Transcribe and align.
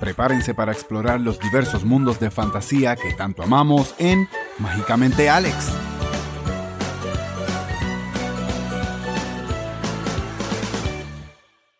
Prepárense 0.00 0.52
para 0.54 0.72
explorar 0.72 1.20
los 1.20 1.40
diversos 1.40 1.84
mundos 1.84 2.20
de 2.20 2.30
fantasía 2.30 2.96
que 2.96 3.14
tanto 3.14 3.42
amamos 3.42 3.94
en 3.98 4.28
Mágicamente 4.58 5.30
Alex. 5.30 5.72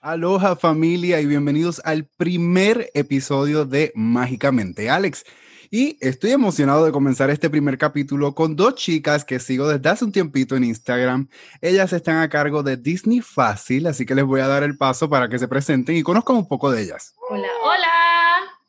Aloha 0.00 0.56
familia 0.56 1.20
y 1.20 1.26
bienvenidos 1.26 1.82
al 1.84 2.04
primer 2.04 2.90
episodio 2.94 3.64
de 3.66 3.92
Mágicamente 3.94 4.88
Alex. 4.88 5.24
Y 5.70 5.98
estoy 6.00 6.30
emocionado 6.30 6.86
de 6.86 6.92
comenzar 6.92 7.28
este 7.28 7.50
primer 7.50 7.76
capítulo 7.76 8.34
con 8.34 8.54
dos 8.56 8.76
chicas 8.76 9.24
que 9.24 9.40
sigo 9.40 9.68
desde 9.68 9.88
hace 9.88 10.04
un 10.04 10.12
tiempito 10.12 10.56
en 10.56 10.64
Instagram. 10.64 11.28
Ellas 11.60 11.92
están 11.92 12.18
a 12.18 12.28
cargo 12.28 12.62
de 12.62 12.76
Disney 12.76 13.20
Fácil, 13.20 13.88
así 13.88 14.06
que 14.06 14.14
les 14.14 14.24
voy 14.24 14.40
a 14.40 14.46
dar 14.46 14.62
el 14.62 14.78
paso 14.78 15.10
para 15.10 15.28
que 15.28 15.38
se 15.38 15.48
presenten 15.48 15.96
y 15.96 16.02
conozcan 16.02 16.36
un 16.36 16.48
poco 16.48 16.70
de 16.70 16.82
ellas. 16.82 17.14
Hola, 17.28 17.48
hola. 17.64 17.95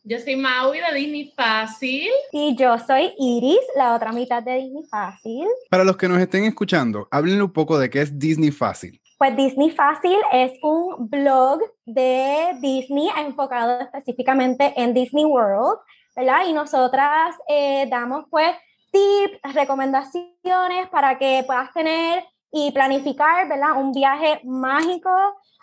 Yo 0.10 0.18
soy 0.20 0.38
Maui 0.38 0.80
de 0.80 0.98
Disney 0.98 1.34
Fácil. 1.36 2.10
Y 2.32 2.56
yo 2.56 2.80
soy 2.80 3.14
Iris, 3.20 3.60
la 3.76 3.94
otra 3.94 4.14
mitad 4.14 4.42
de 4.42 4.54
Disney 4.54 4.84
Fácil. 4.90 5.46
Para 5.70 5.84
los 5.84 5.98
que 5.98 6.08
nos 6.08 6.18
estén 6.20 6.46
escuchando, 6.46 7.10
háblenle 7.12 7.44
un 7.44 7.52
poco 7.52 7.78
de 7.78 7.90
qué 7.90 8.04
es 8.04 8.18
Disney 8.18 8.52
Fácil. 8.52 9.02
Pues 9.18 9.36
Disney 9.36 9.70
Fácil 9.72 10.16
es 10.32 10.54
un 10.62 11.10
blog 11.10 11.60
de 11.86 12.54
Disney 12.62 13.10
enfocado 13.18 13.82
específicamente 13.82 14.74
en 14.78 14.94
Disney 14.94 15.26
World, 15.26 15.78
¿verdad? 16.16 16.48
Y 16.48 16.54
nosotras 16.54 17.36
eh, 17.50 17.86
damos 17.90 18.28
pues 18.30 18.52
tips, 18.94 19.56
recomendaciones 19.56 20.88
para 20.90 21.18
que 21.18 21.44
puedas 21.46 21.74
tener 21.74 22.24
y 22.50 22.72
planificar, 22.72 23.46
¿verdad? 23.50 23.74
Un 23.76 23.92
viaje 23.92 24.40
mágico 24.46 25.12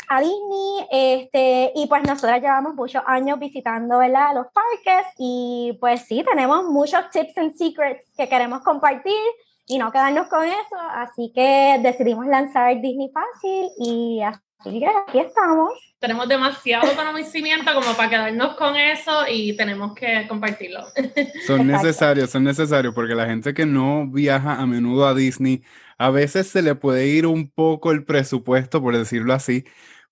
a 0.08 0.20
Disney, 0.20 0.86
este, 0.90 1.72
y 1.74 1.86
pues 1.86 2.02
nosotras 2.02 2.40
llevamos 2.40 2.74
muchos 2.74 3.02
años 3.06 3.38
visitando, 3.38 3.98
¿verdad? 3.98 4.34
Los 4.34 4.46
parques 4.52 5.06
y 5.18 5.76
pues 5.80 6.02
sí, 6.02 6.24
tenemos 6.28 6.64
muchos 6.64 7.10
tips 7.10 7.38
and 7.38 7.54
secrets 7.54 8.04
que 8.16 8.28
queremos 8.28 8.60
compartir 8.62 9.14
y 9.66 9.78
no 9.78 9.90
quedarnos 9.90 10.28
con 10.28 10.44
eso, 10.44 10.76
así 10.92 11.32
que 11.34 11.78
decidimos 11.82 12.26
lanzar 12.26 12.80
Disney 12.80 13.10
Fácil 13.12 13.70
y 13.78 14.20
así 14.22 14.78
que 14.78 14.86
aquí 14.86 15.20
estamos. 15.20 15.72
Tenemos 15.98 16.28
demasiado 16.28 16.94
conocimiento 16.94 17.72
como 17.72 17.94
para 17.96 18.10
quedarnos 18.10 18.56
con 18.56 18.76
eso 18.76 19.24
y 19.28 19.56
tenemos 19.56 19.94
que 19.94 20.26
compartirlo. 20.28 20.80
Son 21.46 21.66
necesarios, 21.66 22.30
son 22.30 22.44
necesarios 22.44 22.94
porque 22.94 23.14
la 23.14 23.26
gente 23.26 23.54
que 23.54 23.64
no 23.66 24.06
viaja 24.06 24.60
a 24.60 24.66
menudo 24.66 25.06
a 25.06 25.14
Disney, 25.14 25.62
a 25.98 26.10
veces 26.10 26.48
se 26.48 26.62
le 26.62 26.74
puede 26.74 27.06
ir 27.06 27.26
un 27.26 27.50
poco 27.50 27.92
el 27.92 28.04
presupuesto, 28.04 28.82
por 28.82 28.96
decirlo 28.96 29.32
así, 29.32 29.64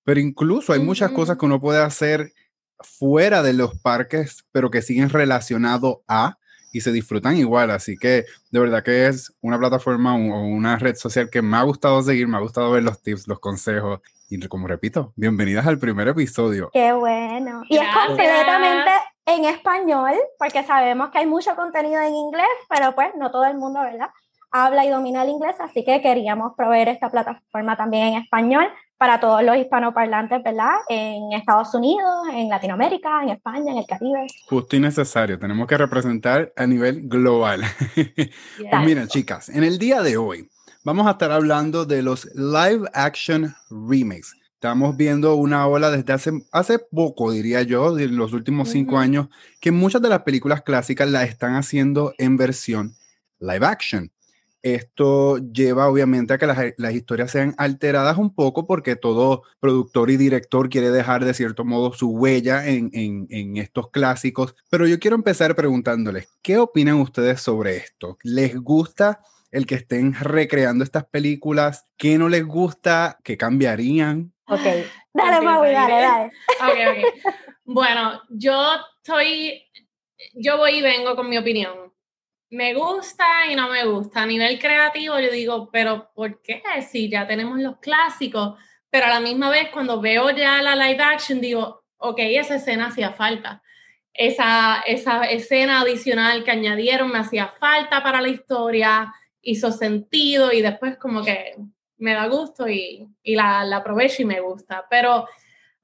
pero 0.05 0.21
incluso 0.21 0.73
hay 0.73 0.81
muchas 0.81 1.11
cosas 1.13 1.37
que 1.39 1.47
uno 1.47 1.61
puede 1.61 1.83
hacer 1.83 2.33
fuera 2.81 3.43
de 3.43 3.53
los 3.53 3.79
parques, 3.79 4.45
pero 4.53 4.71
que 4.71 4.83
siguen 4.83 5.11
relacionados 5.11 5.99
a 6.09 6.39
y 6.73 6.81
se 6.81 6.91
disfrutan 6.91 7.37
igual. 7.37 7.71
Así 7.71 7.97
que 7.97 8.25
de 8.51 8.61
verdad 8.61 8.83
que 8.83 9.07
es 9.07 9.33
una 9.41 9.59
plataforma 9.59 10.15
o 10.15 10.45
una 10.45 10.79
red 10.79 10.97
social 10.97 11.31
que 11.31 11.43
me 11.43 11.57
ha 11.57 11.63
gustado 11.63 12.03
seguir, 12.03 12.27
me 12.27 12.37
ha 12.37 12.41
gustado 12.41 12.71
ver 12.71 12.83
los 12.83 13.03
tips, 13.03 13.29
los 13.29 13.39
consejos. 13.39 14.01
Y 14.29 14.41
como 14.49 14.67
repito, 14.67 15.13
bienvenidas 15.15 15.67
al 15.67 15.79
primer 15.79 16.09
episodio. 16.09 16.71
Qué 16.73 16.93
bueno. 16.93 17.63
Y 17.69 17.77
es 17.77 17.87
completamente 17.95 18.91
en 19.27 19.45
español, 19.45 20.15
porque 20.39 20.65
sabemos 20.65 21.11
que 21.11 21.19
hay 21.19 21.27
mucho 21.27 21.55
contenido 21.55 22.01
en 22.01 22.15
inglés, 22.15 22.47
pero 22.69 22.95
pues 22.95 23.11
no 23.17 23.31
todo 23.31 23.45
el 23.45 23.59
mundo, 23.59 23.81
¿verdad? 23.81 24.09
Habla 24.51 24.85
y 24.85 24.89
domina 24.89 25.23
el 25.23 25.29
inglés, 25.29 25.57
así 25.61 25.85
que 25.85 26.01
queríamos 26.01 26.55
proveer 26.57 26.89
esta 26.89 27.11
plataforma 27.11 27.77
también 27.77 28.09
en 28.09 28.23
español 28.23 28.69
para 29.03 29.19
todos 29.19 29.43
los 29.43 29.57
hispanoparlantes, 29.57 30.45
¿verdad? 30.45 30.77
En 30.89 31.33
Estados 31.33 31.75
Unidos, 31.75 32.29
en 32.33 32.49
Latinoamérica, 32.49 33.25
en 33.25 33.31
España, 33.31 33.73
en 33.73 33.79
el 33.79 33.85
Caribe. 33.85 34.29
Justo 34.49 34.77
y 34.77 34.79
necesario, 34.79 35.41
tenemos 35.41 35.67
que 35.67 35.77
representar 35.77 36.53
a 36.57 36.67
nivel 36.69 37.09
global. 37.09 37.65
Pues 37.97 38.87
miren, 38.87 39.09
chicas, 39.09 39.49
en 39.49 39.65
el 39.65 39.79
día 39.79 40.03
de 40.03 40.17
hoy 40.17 40.49
vamos 40.85 41.09
a 41.09 41.13
estar 41.13 41.33
hablando 41.33 41.85
de 41.85 42.01
los 42.01 42.27
live 42.37 42.89
action 42.95 43.53
remakes. 43.71 44.37
Estamos 44.55 44.97
viendo 44.97 45.35
una 45.35 45.67
ola 45.67 45.91
desde 45.91 46.13
hace, 46.13 46.31
hace 46.53 46.79
poco, 46.79 47.33
diría 47.33 47.63
yo, 47.63 47.97
de 47.97 48.07
los 48.07 48.33
últimos 48.33 48.69
cinco 48.69 48.99
años, 48.99 49.27
que 49.61 49.73
muchas 49.73 50.01
de 50.01 50.11
las 50.11 50.23
películas 50.23 50.63
clásicas 50.63 51.11
las 51.11 51.29
están 51.29 51.57
haciendo 51.57 52.15
en 52.19 52.37
versión 52.37 52.95
live 53.41 53.67
action. 53.67 54.13
Esto 54.63 55.39
lleva 55.39 55.89
obviamente 55.89 56.35
a 56.35 56.39
que 56.39 56.47
las, 56.47 56.95
historias 56.95 57.33
sean 57.33 57.53
alteradas 57.59 58.17
un 58.17 58.33
poco 58.33 58.65
porque 58.65 58.95
todo 58.95 59.43
productor 59.59 60.09
y 60.11 60.17
director 60.17 60.69
quiere 60.69 60.91
dejar 60.91 61.25
de 61.25 61.35
cierto 61.35 61.65
modo 61.65 61.93
su 61.93 62.11
huella 62.11 62.67
en, 62.69 62.91
en, 62.93 63.57
estos 63.57 63.91
clásicos. 63.91 64.55
Pero 64.71 64.87
yo 64.87 65.01
quiero 65.01 65.17
empezar 65.17 65.57
preguntándoles, 65.57 66.29
¿qué 66.43 66.59
opinan 66.59 67.01
ustedes 67.01 67.41
sobre 67.41 67.77
esto? 67.77 68.19
¿Les 68.23 68.57
gusta 68.57 69.21
el 69.51 69.67
que 69.67 69.75
estén 69.75 70.15
recreando 70.15 70.85
estas 70.85 71.07
películas? 71.07 71.87
¿Qué 71.97 72.17
no 72.17 72.29
les 72.29 72.47
gusta? 72.47 73.19
¿Qué 73.25 73.37
cambiarían? 73.37 74.33
Ok, 74.47 74.61
dale, 75.13 75.45
Maui, 75.45 75.73
dale, 75.73 75.95
dale. 75.95 76.33
Ok, 76.63 76.79
ok. 76.89 77.35
Bueno, 77.65 78.23
yo 78.31 78.77
estoy, 78.99 79.65
yo 80.35 80.57
voy 80.57 80.79
y 80.79 80.83
vengo 80.83 81.17
con 81.17 81.29
mi 81.29 81.37
opinión 81.37 81.93
me 82.53 82.75
gusta 82.75 83.25
y 83.51 83.57
no 83.57 83.71
me 83.71 83.85
gusta. 83.87 84.23
A 84.23 84.27
nivel 84.27 84.59
creativo 84.59 85.19
yo 85.19 85.31
digo, 85.31 85.71
pero 85.73 86.11
¿por 86.15 86.43
qué? 86.43 86.63
Si 86.83 87.09
ya 87.09 87.27
tenemos 87.27 87.59
los 87.59 87.79
clásicos, 87.79 88.59
pero 88.91 89.07
a 89.07 89.09
la 89.09 89.21
misma 89.21 89.49
vez 89.49 89.71
cuando 89.71 90.03
veo 90.03 90.31
ya 90.31 90.61
la 90.61 90.77
live 90.77 91.03
action 91.03 91.41
digo, 91.41 91.85
ok, 91.97 92.19
esa 92.19 92.57
escena 92.57 92.89
hacía 92.89 93.13
falta. 93.13 93.63
Esa, 94.13 94.83
esa 94.87 95.25
escena 95.25 95.81
adicional 95.81 96.45
que 96.45 96.51
añadieron 96.51 97.11
me 97.11 97.21
hacía 97.21 97.55
falta 97.59 98.03
para 98.03 98.21
la 98.21 98.29
historia, 98.29 99.11
hizo 99.41 99.73
sentido 99.73 100.53
y 100.53 100.61
después 100.61 100.99
como 100.99 101.25
que 101.25 101.57
me 101.97 102.13
da 102.13 102.27
gusto 102.27 102.69
y, 102.69 103.09
y 103.23 103.35
la, 103.35 103.65
la 103.65 103.79
aprovecho 103.79 104.21
y 104.21 104.27
me 104.27 104.41
gusta. 104.41 104.85
Pero, 104.91 105.27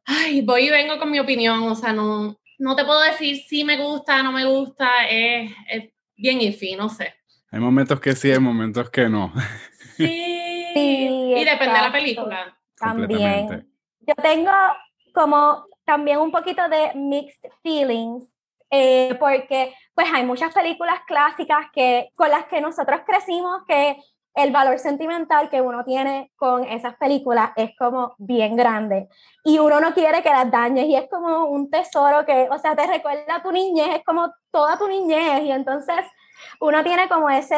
ay, 0.04 0.42
voy 0.42 0.66
y 0.66 0.70
vengo 0.70 0.98
con 0.98 1.10
mi 1.10 1.18
opinión, 1.18 1.62
o 1.62 1.74
sea, 1.74 1.94
no, 1.94 2.38
no 2.58 2.76
te 2.76 2.84
puedo 2.84 3.00
decir 3.00 3.38
si 3.48 3.64
me 3.64 3.78
gusta, 3.78 4.22
no 4.22 4.32
me 4.32 4.44
gusta, 4.44 5.08
es 5.08 5.50
bien 6.18 6.40
iffy, 6.40 6.76
no 6.76 6.88
sé. 6.88 7.14
Hay 7.50 7.60
momentos 7.60 7.98
que 8.00 8.14
sí, 8.14 8.30
hay 8.30 8.38
momentos 8.38 8.90
que 8.90 9.08
no. 9.08 9.32
Sí, 9.96 10.04
y 10.74 11.44
depende 11.44 11.74
de 11.74 11.82
la 11.82 11.92
película. 11.92 12.58
También. 12.76 13.66
Yo 14.00 14.14
tengo 14.16 14.50
como 15.14 15.66
también 15.84 16.18
un 16.18 16.30
poquito 16.30 16.68
de 16.68 16.92
mixed 16.94 17.50
feelings, 17.62 18.24
eh, 18.70 19.16
porque 19.18 19.74
pues 19.94 20.08
hay 20.12 20.24
muchas 20.24 20.52
películas 20.52 21.00
clásicas 21.06 21.66
que, 21.72 22.10
con 22.14 22.30
las 22.30 22.44
que 22.46 22.60
nosotros 22.60 23.00
crecimos 23.06 23.62
que 23.66 23.96
el 24.38 24.53
valor 24.53 24.78
sentimental 24.78 25.50
que 25.50 25.60
uno 25.60 25.84
tiene 25.84 26.31
con 26.37 26.65
esas 26.65 26.97
películas 26.97 27.50
es 27.56 27.71
como 27.76 28.15
bien 28.19 28.56
grande. 28.56 29.09
Y 29.44 29.59
uno 29.59 29.81
no 29.81 29.93
quiere 29.94 30.22
que 30.22 30.31
las 30.31 30.50
dañes 30.50 30.87
y 30.87 30.94
es 30.94 31.09
como 31.10 31.47
un 31.47 31.71
tesoro 31.71 32.25
que, 32.25 32.49
o 32.50 32.59
sea, 32.59 32.76
te 32.76 32.87
recuerda 32.87 33.37
a 33.37 33.43
tu 33.43 33.50
niñez, 33.50 33.97
es 33.97 34.04
como 34.04 34.32
toda 34.53 34.78
tu 34.78 34.87
niñez. 34.87 35.43
Y 35.43 35.50
entonces 35.50 35.99
uno 36.60 36.84
tiene 36.84 37.09
como 37.09 37.28
ese 37.28 37.56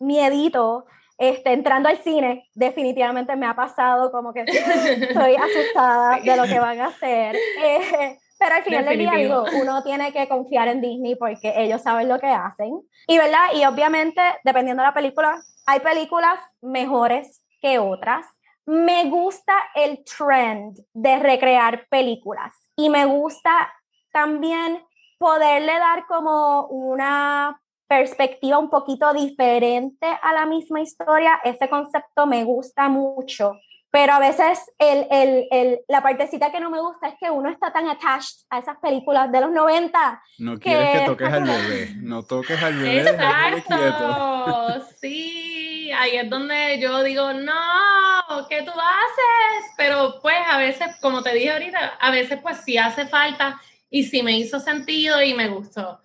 miedito 0.00 0.86
este, 1.16 1.52
entrando 1.52 1.88
al 1.88 1.98
cine, 1.98 2.48
definitivamente 2.54 3.34
me 3.34 3.46
ha 3.46 3.54
pasado 3.54 4.12
como 4.12 4.32
que 4.32 4.42
estoy 4.46 5.34
asustada 5.36 6.20
de 6.20 6.36
lo 6.36 6.44
que 6.44 6.60
van 6.60 6.80
a 6.80 6.86
hacer. 6.86 7.36
Eh, 7.60 8.18
pero 8.38 8.54
al 8.54 8.62
final 8.62 8.84
del 8.84 8.98
día, 8.98 9.12
digo, 9.12 9.44
uno 9.60 9.82
tiene 9.82 10.12
que 10.12 10.28
confiar 10.28 10.68
en 10.68 10.80
Disney 10.80 11.16
porque 11.16 11.52
ellos 11.56 11.82
saben 11.82 12.08
lo 12.08 12.18
que 12.18 12.28
hacen. 12.28 12.80
Y, 13.06 13.18
¿verdad? 13.18 13.48
Y 13.54 13.64
obviamente, 13.64 14.20
dependiendo 14.44 14.82
de 14.82 14.88
la 14.88 14.94
película, 14.94 15.40
hay 15.66 15.80
películas 15.80 16.38
mejores 16.62 17.44
que 17.60 17.78
otras. 17.78 18.26
Me 18.64 19.08
gusta 19.08 19.54
el 19.74 20.04
trend 20.04 20.78
de 20.92 21.18
recrear 21.18 21.86
películas 21.88 22.54
y 22.76 22.90
me 22.90 23.06
gusta 23.06 23.72
también 24.12 24.84
poderle 25.18 25.72
dar 25.78 26.06
como 26.06 26.66
una 26.66 27.60
perspectiva 27.88 28.58
un 28.58 28.70
poquito 28.70 29.12
diferente 29.14 30.06
a 30.22 30.32
la 30.32 30.46
misma 30.46 30.80
historia. 30.80 31.40
Ese 31.42 31.68
concepto 31.68 32.26
me 32.26 32.44
gusta 32.44 32.88
mucho 32.88 33.54
pero 33.90 34.12
a 34.12 34.18
veces 34.18 34.60
el, 34.78 35.06
el, 35.10 35.48
el, 35.50 35.80
la 35.88 36.02
partecita 36.02 36.52
que 36.52 36.60
no 36.60 36.70
me 36.70 36.80
gusta 36.80 37.08
es 37.08 37.14
que 37.18 37.30
uno 37.30 37.48
está 37.48 37.72
tan 37.72 37.88
attached 37.88 38.44
a 38.50 38.58
esas 38.58 38.76
películas 38.78 39.32
de 39.32 39.40
los 39.40 39.50
90. 39.50 40.22
No 40.38 40.58
quieres 40.58 41.00
que 41.00 41.06
toques 41.06 41.32
al 41.32 41.44
bebé, 41.44 41.94
no 41.96 42.22
toques 42.22 42.62
al 42.62 42.74
bebé. 42.74 43.00
Exacto, 43.00 44.84
sí, 45.00 45.90
ahí 45.92 46.16
es 46.16 46.28
donde 46.28 46.78
yo 46.80 47.02
digo, 47.02 47.32
no, 47.32 48.46
¿qué 48.50 48.62
tú 48.62 48.72
haces? 48.72 49.72
Pero 49.78 50.20
pues 50.20 50.36
a 50.46 50.58
veces, 50.58 50.96
como 51.00 51.22
te 51.22 51.32
dije 51.32 51.52
ahorita, 51.52 51.78
a 51.98 52.10
veces 52.10 52.38
pues 52.42 52.58
sí 52.58 52.76
hace 52.76 53.06
falta 53.06 53.58
y 53.90 54.04
sí 54.04 54.22
me 54.22 54.36
hizo 54.36 54.60
sentido 54.60 55.22
y 55.22 55.32
me 55.32 55.48
gustó. 55.48 56.00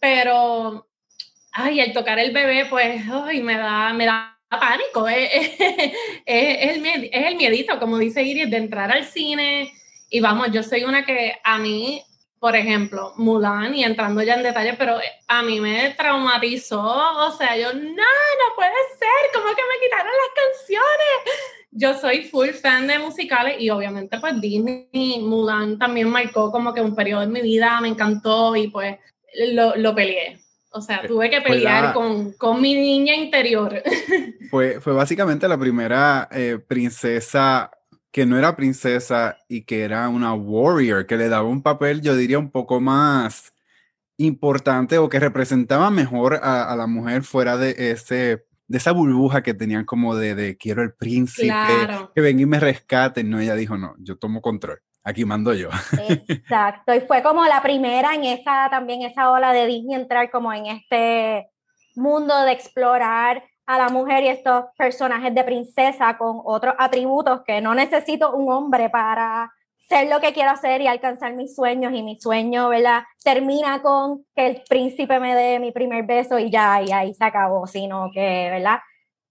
Pero, 0.00 0.86
ay, 1.52 1.80
el 1.80 1.92
tocar 1.92 2.18
el 2.18 2.32
bebé, 2.32 2.66
pues, 2.70 3.02
ay, 3.10 3.42
me 3.42 3.58
da, 3.58 3.92
me 3.92 4.06
da 4.06 4.37
pánico, 4.48 5.08
es, 5.08 5.30
el, 6.26 6.86
es 6.86 7.26
el 7.26 7.36
miedito, 7.36 7.78
como 7.78 7.98
dice 7.98 8.22
Iris, 8.22 8.50
de 8.50 8.56
entrar 8.56 8.90
al 8.90 9.04
cine. 9.04 9.72
Y 10.10 10.20
vamos, 10.20 10.48
yo 10.52 10.62
soy 10.62 10.84
una 10.84 11.04
que 11.04 11.34
a 11.44 11.58
mí 11.58 12.02
por 12.38 12.54
ejemplo, 12.54 13.12
Mulan, 13.16 13.74
y 13.74 13.84
entrando 13.84 14.22
ya 14.22 14.34
en 14.34 14.44
detalle, 14.44 14.74
pero 14.74 14.98
a 15.26 15.42
mí 15.42 15.60
me 15.60 15.90
traumatizó, 15.90 16.80
o 16.80 17.30
sea, 17.32 17.56
yo, 17.56 17.72
no, 17.72 17.80
no 17.80 18.54
puede 18.54 18.70
ser, 18.98 19.30
¿cómo 19.34 19.48
que 19.48 19.62
me 19.62 19.84
quitaron 19.84 20.12
las 20.12 20.44
canciones? 20.44 21.66
Yo 21.70 21.94
soy 21.98 22.24
full 22.24 22.50
fan 22.50 22.86
de 22.86 22.98
musicales 22.98 23.56
y 23.60 23.70
obviamente 23.70 24.18
pues 24.18 24.40
Disney, 24.40 25.20
Mulan 25.20 25.78
también 25.78 26.08
marcó 26.08 26.50
como 26.50 26.72
que 26.72 26.80
un 26.80 26.94
periodo 26.94 27.22
en 27.22 27.32
mi 27.32 27.42
vida, 27.42 27.80
me 27.80 27.88
encantó 27.88 28.54
y 28.56 28.68
pues 28.68 28.96
lo, 29.52 29.76
lo 29.76 29.94
peleé. 29.94 30.38
O 30.70 30.80
sea, 30.80 31.06
tuve 31.06 31.30
que 31.30 31.40
pelear 31.40 31.94
con, 31.94 32.32
con, 32.32 32.60
mi 32.60 32.74
niña 32.74 33.14
interior. 33.14 33.82
Fue, 34.50 34.80
fue 34.80 34.92
básicamente 34.94 35.48
la 35.48 35.58
primera 35.58 36.28
eh, 36.30 36.58
princesa 36.58 37.70
que 38.10 38.26
no 38.26 38.38
era 38.38 38.56
princesa 38.56 39.38
y 39.48 39.62
que 39.64 39.82
era 39.82 40.08
una 40.08 40.32
warrior, 40.34 41.06
que 41.06 41.16
le 41.16 41.28
daba 41.28 41.48
un 41.48 41.62
papel, 41.62 42.00
yo 42.00 42.16
diría, 42.16 42.38
un 42.38 42.50
poco 42.50 42.80
más 42.80 43.52
importante 44.16 44.98
o 44.98 45.08
que 45.08 45.20
representaba 45.20 45.90
mejor 45.90 46.40
a, 46.42 46.74
la 46.74 46.86
mujer 46.86 47.22
fuera 47.22 47.56
de 47.56 47.92
ese 47.92 48.44
de 48.66 48.76
esa 48.76 48.92
burbuja 48.92 49.42
que 49.42 49.54
tenían 49.54 49.86
como 49.86 50.14
de, 50.14 50.34
de 50.34 50.58
quiero 50.58 50.82
el 50.82 50.92
príncipe, 50.92 51.48
que 52.14 52.20
venga 52.20 52.42
y 52.42 52.46
me 52.46 52.60
rescate. 52.60 53.24
No, 53.24 53.40
ella 53.40 53.54
dijo, 53.54 53.78
no, 53.78 53.94
yo 53.98 54.18
tomo 54.18 54.42
control, 54.42 54.80
aquí 55.08 55.24
mando 55.24 55.54
yo. 55.54 55.70
Exacto, 56.28 56.94
y 56.94 57.00
fue 57.00 57.22
como 57.22 57.44
la 57.46 57.62
primera 57.62 58.14
en 58.14 58.24
esa, 58.24 58.68
también 58.70 59.02
esa 59.02 59.30
ola 59.30 59.52
de 59.52 59.66
Disney 59.66 59.96
entrar 59.96 60.30
como 60.30 60.52
en 60.52 60.66
este 60.66 61.48
mundo 61.94 62.36
de 62.42 62.52
explorar 62.52 63.42
a 63.66 63.78
la 63.78 63.88
mujer 63.88 64.24
y 64.24 64.28
estos 64.28 64.66
personajes 64.76 65.34
de 65.34 65.44
princesa 65.44 66.16
con 66.16 66.40
otros 66.44 66.74
atributos 66.78 67.42
que 67.46 67.60
no 67.60 67.74
necesito 67.74 68.34
un 68.34 68.52
hombre 68.52 68.88
para 68.88 69.52
ser 69.88 70.08
lo 70.08 70.20
que 70.20 70.32
quiero 70.32 70.50
hacer 70.50 70.80
y 70.80 70.86
alcanzar 70.86 71.34
mis 71.34 71.54
sueños 71.54 71.92
y 71.94 72.02
mi 72.02 72.16
sueño, 72.20 72.68
¿verdad? 72.68 73.04
Termina 73.24 73.80
con 73.80 74.24
que 74.34 74.46
el 74.46 74.62
príncipe 74.68 75.18
me 75.18 75.34
dé 75.34 75.58
mi 75.58 75.72
primer 75.72 76.04
beso 76.04 76.38
y 76.38 76.50
ya, 76.50 76.82
y 76.82 76.92
ahí 76.92 77.14
se 77.14 77.24
acabó, 77.24 77.66
sino 77.66 78.10
que, 78.12 78.48
¿verdad? 78.50 78.80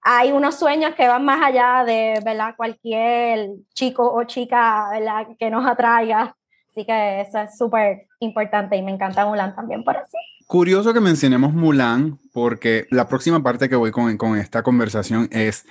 Hay 0.02 0.32
unos 0.32 0.56
sueños 0.56 0.96
que 0.96 1.08
van 1.08 1.26
más 1.26 1.42
allá 1.44 1.84
de, 1.86 2.22
¿verdad? 2.24 2.56
Cualquier 2.56 3.50
chico 3.74 4.12
o 4.14 4.24
chica, 4.24 4.90
¿verdad? 4.92 5.28
Que 5.38 5.50
nos 5.50 5.66
atraiga. 5.66 6.36
Así 6.70 6.86
que 6.86 7.22
eso 7.22 7.40
es 7.40 7.58
súper 7.58 8.08
importante 8.20 8.78
y 8.78 8.82
me 8.82 8.92
encanta 8.92 9.26
Mulan 9.26 9.56
también 9.56 9.84
por 9.84 9.96
eso. 9.96 10.18
Curioso 10.48 10.94
que 10.94 11.02
mencionemos 11.02 11.54
Mulan, 11.54 12.20
porque 12.32 12.88
la 12.90 13.10
próxima 13.10 13.44
parte 13.44 13.68
que 13.68 13.76
voy 13.76 13.92
con, 13.92 14.16
con 14.18 14.38
esta 14.38 14.64
conversación 14.64 15.28
es 15.32 15.66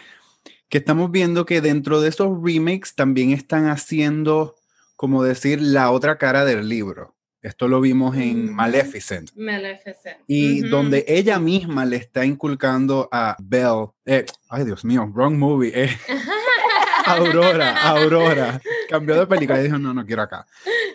que 0.69 0.79
estamos 0.79 1.11
viendo 1.11 1.47
que 1.47 1.61
dentro 1.61 2.01
de 2.01 2.09
estos 2.09 2.31
remakes 2.43 2.95
también 2.95 3.31
están 3.31 3.69
haciendo, 3.69 4.57
como 4.97 5.23
decir, 5.23 5.63
la 5.63 5.91
otra 5.91 6.19
cara 6.19 6.45
del 6.45 6.69
libro. 6.69 7.16
Esto 7.47 7.69
lo 7.69 7.81
vimos 7.81 8.17
en 8.17 8.53
Maleficent. 8.53 9.31
Maleficent. 9.37 10.17
Y 10.27 10.63
donde 10.63 11.05
ella 11.07 11.39
misma 11.39 11.85
le 11.85 11.95
está 11.95 12.25
inculcando 12.25 13.09
a 13.13 13.37
Belle, 13.39 13.91
eh, 14.05 14.27
ay 14.49 14.65
Dios 14.65 14.85
mío, 14.85 15.09
wrong 15.15 15.39
movie, 15.39 15.71
eh, 15.73 15.97
Aurora, 17.07 17.89
Aurora. 17.89 18.61
Cambió 18.91 19.15
de 19.15 19.29
película 19.29 19.61
y 19.61 19.63
dijo, 19.63 19.79
no, 19.79 19.95
no 19.95 20.05
quiero 20.05 20.23
acá. 20.23 20.45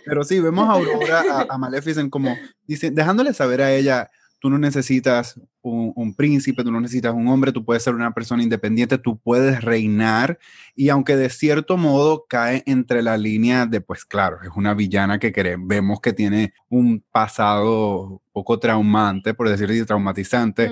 Pero 0.04 0.26
sí, 0.26 0.42
vemos 0.42 0.68
a 0.68 0.74
Aurora, 0.74 1.48
a, 1.50 1.58
Maleficent 1.58 2.10
como, 2.10 2.38
dice, 2.68 2.92
dejándole 2.92 3.34
saber 3.34 3.62
a 3.62 3.74
ella, 3.74 4.12
tú 4.42 4.50
no 4.50 4.58
necesitas 4.58 5.40
un, 5.62 6.14
príncipe, 6.16 6.64
tú 6.64 6.72
no 6.72 6.82
necesitas 6.82 7.14
un 7.14 7.30
hombre, 7.30 7.54
tú 7.54 7.64
puedes 7.64 7.84
ser 7.84 7.96
una 7.96 8.12
persona 8.12 8.44
independiente, 8.44 8.98
tú 8.98 9.18
puedes 9.18 9.62
reinar. 9.62 10.40
Y 10.76 10.90
aunque 10.90 11.16
de 11.16 11.30
cierto 11.30 11.78
modo 11.78 12.26
cae 12.28 12.64
entre 12.66 13.02
la 13.02 13.18
línea 13.18 13.66
de, 13.66 13.80
pues 13.80 14.04
claro, 14.04 14.40
es 14.42 14.50
una 14.56 14.74
villana 14.74 15.20
que 15.20 15.32
vemos 15.60 16.02
que 16.02 16.12
tiene 16.12 16.54
un 16.68 17.04
pasado 17.12 18.22
poco 18.34 18.60
traumante, 18.60 19.34
por 19.34 19.48
decirlo 19.48 19.86
traumatizante 19.86 20.70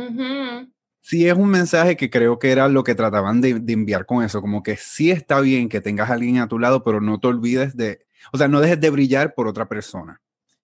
sí 1.09 1.27
es 1.27 1.33
un 1.33 1.49
mensaje 1.49 1.97
que 1.97 2.11
creo 2.11 2.37
que 2.37 2.51
era 2.51 2.67
lo 2.67 2.83
que 2.83 2.93
trataban 2.93 3.41
de, 3.41 3.49
enviar 3.49 4.05
con 4.05 4.23
eso, 4.23 4.41
como 4.41 4.61
que 4.61 4.77
sí 4.77 5.09
está 5.09 5.39
bien 5.41 5.67
que 5.67 5.81
tengas 5.81 6.09
a 6.11 6.13
alguien 6.13 6.37
a 6.37 6.47
tu 6.47 6.59
lado, 6.59 6.83
pero 6.83 7.01
no 7.01 7.19
te 7.19 7.27
olvides 7.27 7.75
de, 7.75 8.05
o 8.31 8.37
sea, 8.37 8.47
no 8.47 8.61
dejes 8.61 8.79
de 8.79 8.91
brillar 8.91 9.33
por 9.33 9.47
otra 9.47 9.67
persona. 9.67 10.21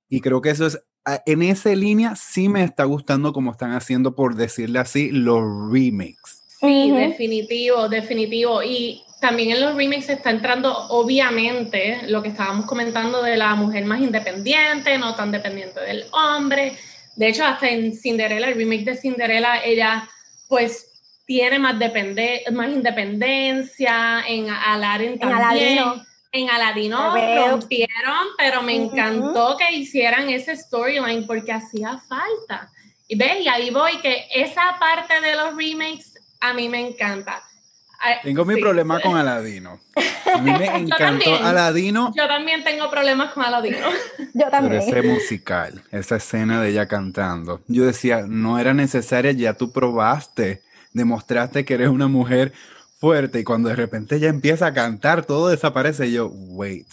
Y 0.07 0.22
creo 0.22 0.42
que 0.42 0.52
eso 0.52 0.68
es, 0.68 0.84
en 1.25 1.42
esa 1.42 1.69
línea 1.69 2.16
sí 2.16 2.50
me 2.50 2.63
está 2.63 2.84
gustando 2.84 3.34
como 3.34 3.52
están 3.52 3.74
haciendo, 3.74 4.16
por 4.16 4.36
decirle 4.36 4.80
así, 4.80 5.12
los 5.12 5.42
remakes. 5.72 6.44
Sí, 6.60 6.92
definitivo, 6.92 7.88
definitivo. 7.90 8.63
Y 8.63 9.04
también 9.19 9.52
en 9.52 9.62
los 9.62 9.75
remakes 9.75 10.10
está 10.10 10.31
entrando, 10.31 10.75
obviamente, 10.90 12.00
lo 12.07 12.22
que 12.22 12.30
estábamos 12.30 12.66
comentando 12.66 13.22
de 13.22 13.38
la 13.38 13.56
mujer 13.56 13.86
más 13.86 14.02
independiente, 14.02 14.98
no 14.98 15.16
tan 15.16 15.31
dependiente 15.31 15.80
del 15.81 16.06
hombre. 16.12 16.74
De 17.16 17.30
hecho, 17.30 17.46
hasta 17.46 17.69
en 17.69 17.96
Cinderella, 17.96 18.48
el 18.48 18.56
remake 18.56 18.86
de 18.86 18.98
Cinderella, 18.98 19.63
ella 19.63 20.10
pues 20.48 20.92
tiene 21.25 21.60
más, 21.60 21.80
depende, 21.80 22.44
más 22.52 22.69
independencia, 22.69 24.24
en 24.28 24.50
Aladdin 24.50 25.18
también. 25.19 25.80
En 25.80 26.06
Aladino 26.50 27.14
rompieron, 27.14 28.28
pero 28.38 28.62
me 28.62 28.76
encantó 28.76 29.56
que 29.58 29.72
hicieran 29.74 30.30
ese 30.30 30.56
storyline 30.56 31.26
porque 31.26 31.52
hacía 31.52 31.98
falta. 31.98 32.70
Y 33.08 33.16
ve, 33.16 33.42
y 33.42 33.48
ahí 33.48 33.70
voy, 33.70 33.98
que 34.02 34.28
esa 34.34 34.78
parte 34.80 35.22
de 35.22 35.36
los 35.36 35.56
remakes 35.56 36.14
a 36.40 36.54
mí 36.54 36.70
me 36.70 36.88
encanta. 36.88 37.42
Tengo 38.24 38.46
mi 38.46 38.60
problema 38.60 39.00
con 39.00 39.18
Aladino. 39.18 39.80
A 40.34 40.38
mí 40.40 40.52
me 40.52 40.66
encantó 40.78 41.36
Aladino. 41.44 42.14
Yo 42.16 42.28
también 42.28 42.64
tengo 42.64 42.90
problemas 42.90 43.34
con 43.34 43.44
Aladino. 43.44 43.88
Yo 44.34 44.50
también. 44.50 44.84
Pero 44.86 45.00
ese 45.00 45.08
musical, 45.08 45.84
esa 45.92 46.18
escena 46.18 46.62
de 46.62 46.70
ella 46.70 46.88
cantando, 46.88 47.62
yo 47.68 47.86
decía, 47.86 48.26
no 48.28 48.60
era 48.60 48.74
necesaria, 48.74 49.31
ya 49.31 49.54
tú 49.54 49.72
probaste, 49.72 50.62
demostraste 50.94 51.64
que 51.64 51.74
eres 51.74 51.90
una 51.90 52.08
mujer 52.08 52.54
fuerte 52.97 53.39
y 53.39 53.44
cuando 53.44 53.69
de 53.69 53.75
repente 53.75 54.15
ella 54.15 54.30
empieza 54.30 54.68
a 54.68 54.74
cantar, 54.74 55.25
todo 55.25 55.50
desaparece. 55.50 56.07
Y 56.07 56.13
yo, 56.13 56.27
wait, 56.27 56.88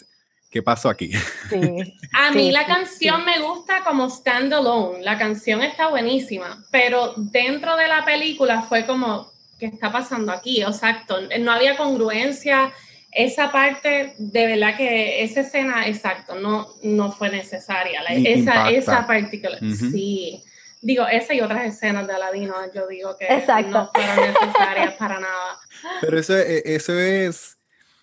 ¿qué 0.50 0.62
pasó 0.62 0.88
aquí? 0.88 1.12
a 2.12 2.30
mí 2.32 2.50
la 2.50 2.66
canción 2.66 3.24
me 3.24 3.40
gusta 3.40 3.82
como 3.84 4.10
standalone, 4.10 5.02
la 5.02 5.18
canción 5.18 5.62
está 5.62 5.88
buenísima, 5.88 6.64
pero 6.70 7.14
dentro 7.16 7.76
de 7.76 7.88
la 7.88 8.04
película 8.04 8.62
fue 8.62 8.84
como, 8.86 9.30
¿qué 9.58 9.66
está 9.66 9.90
pasando 9.92 10.32
aquí? 10.32 10.62
Exacto, 10.62 11.18
no 11.40 11.52
había 11.52 11.76
congruencia. 11.76 12.72
Esa 13.14 13.52
parte, 13.52 14.14
de 14.16 14.46
verdad 14.46 14.74
que 14.74 15.22
esa 15.22 15.40
escena, 15.40 15.86
exacto, 15.86 16.34
no, 16.34 16.68
no 16.82 17.12
fue 17.12 17.28
necesaria. 17.28 18.00
esa, 18.08 18.70
esa 18.70 19.06
particular, 19.06 19.60
sí 19.60 20.42
digo, 20.82 21.06
esa 21.06 21.32
y 21.32 21.40
otras 21.40 21.64
escenas 21.64 22.06
de 22.06 22.12
Aladino, 22.12 22.54
yo 22.74 22.86
digo 22.86 23.16
que 23.16 23.26
no 23.68 23.90
fueron 23.94 24.16
necesarias 24.16 24.94
para 24.94 25.20
nada. 25.20 25.58
Pero 26.00 26.18
eso, 26.18 26.36
e, 26.36 26.62
eso 26.66 26.98
es, 26.98 27.56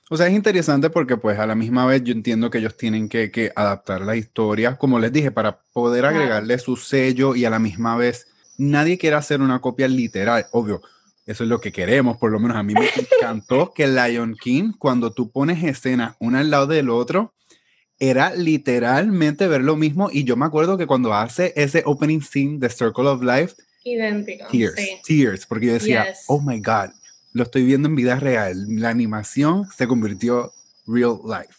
o 0.10 0.18
sea, 0.18 0.28
es 0.28 0.34
interesante 0.34 0.90
porque 0.90 1.18
pues 1.18 1.38
a 1.38 1.46
la 1.46 1.56
misma 1.56 1.86
vez 1.86 2.04
yo 2.04 2.14
entiendo 2.14 2.50
que 2.50 2.58
ellos 2.58 2.76
tienen 2.78 3.10
que, 3.10 3.30
que 3.32 3.52
adaptar 3.56 4.02
la 4.02 4.16
historia, 4.16 4.78
como 4.78 4.98
les 4.98 5.12
dije, 5.12 5.30
para 5.32 5.60
poder 5.74 6.06
agregarle 6.06 6.58
su 6.58 6.78
sello 6.78 7.36
y 7.36 7.46
a 7.46 7.50
la 7.50 7.60
misma 7.60 7.96
vez 7.98 8.28
nadie 8.58 8.98
quiere 8.98 9.18
hacer 9.18 9.42
una 9.42 9.60
copia 9.60 9.88
literal, 9.88 10.48
obvio. 10.52 10.82
Eso 11.26 11.44
es 11.44 11.50
lo 11.50 11.62
que 11.62 11.72
queremos, 11.72 12.18
por 12.18 12.32
lo 12.32 12.40
menos 12.40 12.58
a 12.58 12.64
mí 12.64 12.74
me 12.74 12.90
encantó 13.22 13.72
que 13.74 13.88
Lion 13.88 14.36
King, 14.36 14.72
cuando 14.80 15.12
tú 15.12 15.32
pones 15.32 15.64
escenas 15.64 16.16
una 16.20 16.40
al 16.40 16.50
lado 16.50 16.66
del 16.66 16.90
otro, 16.90 17.34
era 18.00 18.34
literalmente 18.34 19.48
ver 19.48 19.62
lo 19.62 19.75
mismo 19.75 20.10
y 20.12 20.24
yo 20.24 20.38
me 20.38 20.46
acuerdo 20.46 20.77
que 20.77 20.88
cuando 20.88 21.13
hace 21.13 21.53
ese 21.56 21.84
opening 21.86 22.22
scene 22.22 22.58
de 22.58 22.70
Circle 22.70 23.08
of 23.08 23.22
Life, 23.22 23.56
idéntico. 23.84 24.48
Tears, 24.48 24.82
tears, 25.06 25.46
porque 25.46 25.68
yo 25.68 25.74
decía, 25.74 26.13
oh 26.27 26.39
my 26.39 26.60
God, 26.60 26.91
lo 27.34 27.44
estoy 27.44 27.63
viendo 27.63 27.88
en 27.88 27.96
vida 27.96 28.15
real. 28.15 28.65
La 28.68 28.89
animación 28.89 29.68
se 29.75 29.88
convirtió 29.88 30.51
real 30.88 31.20
life. 31.25 31.53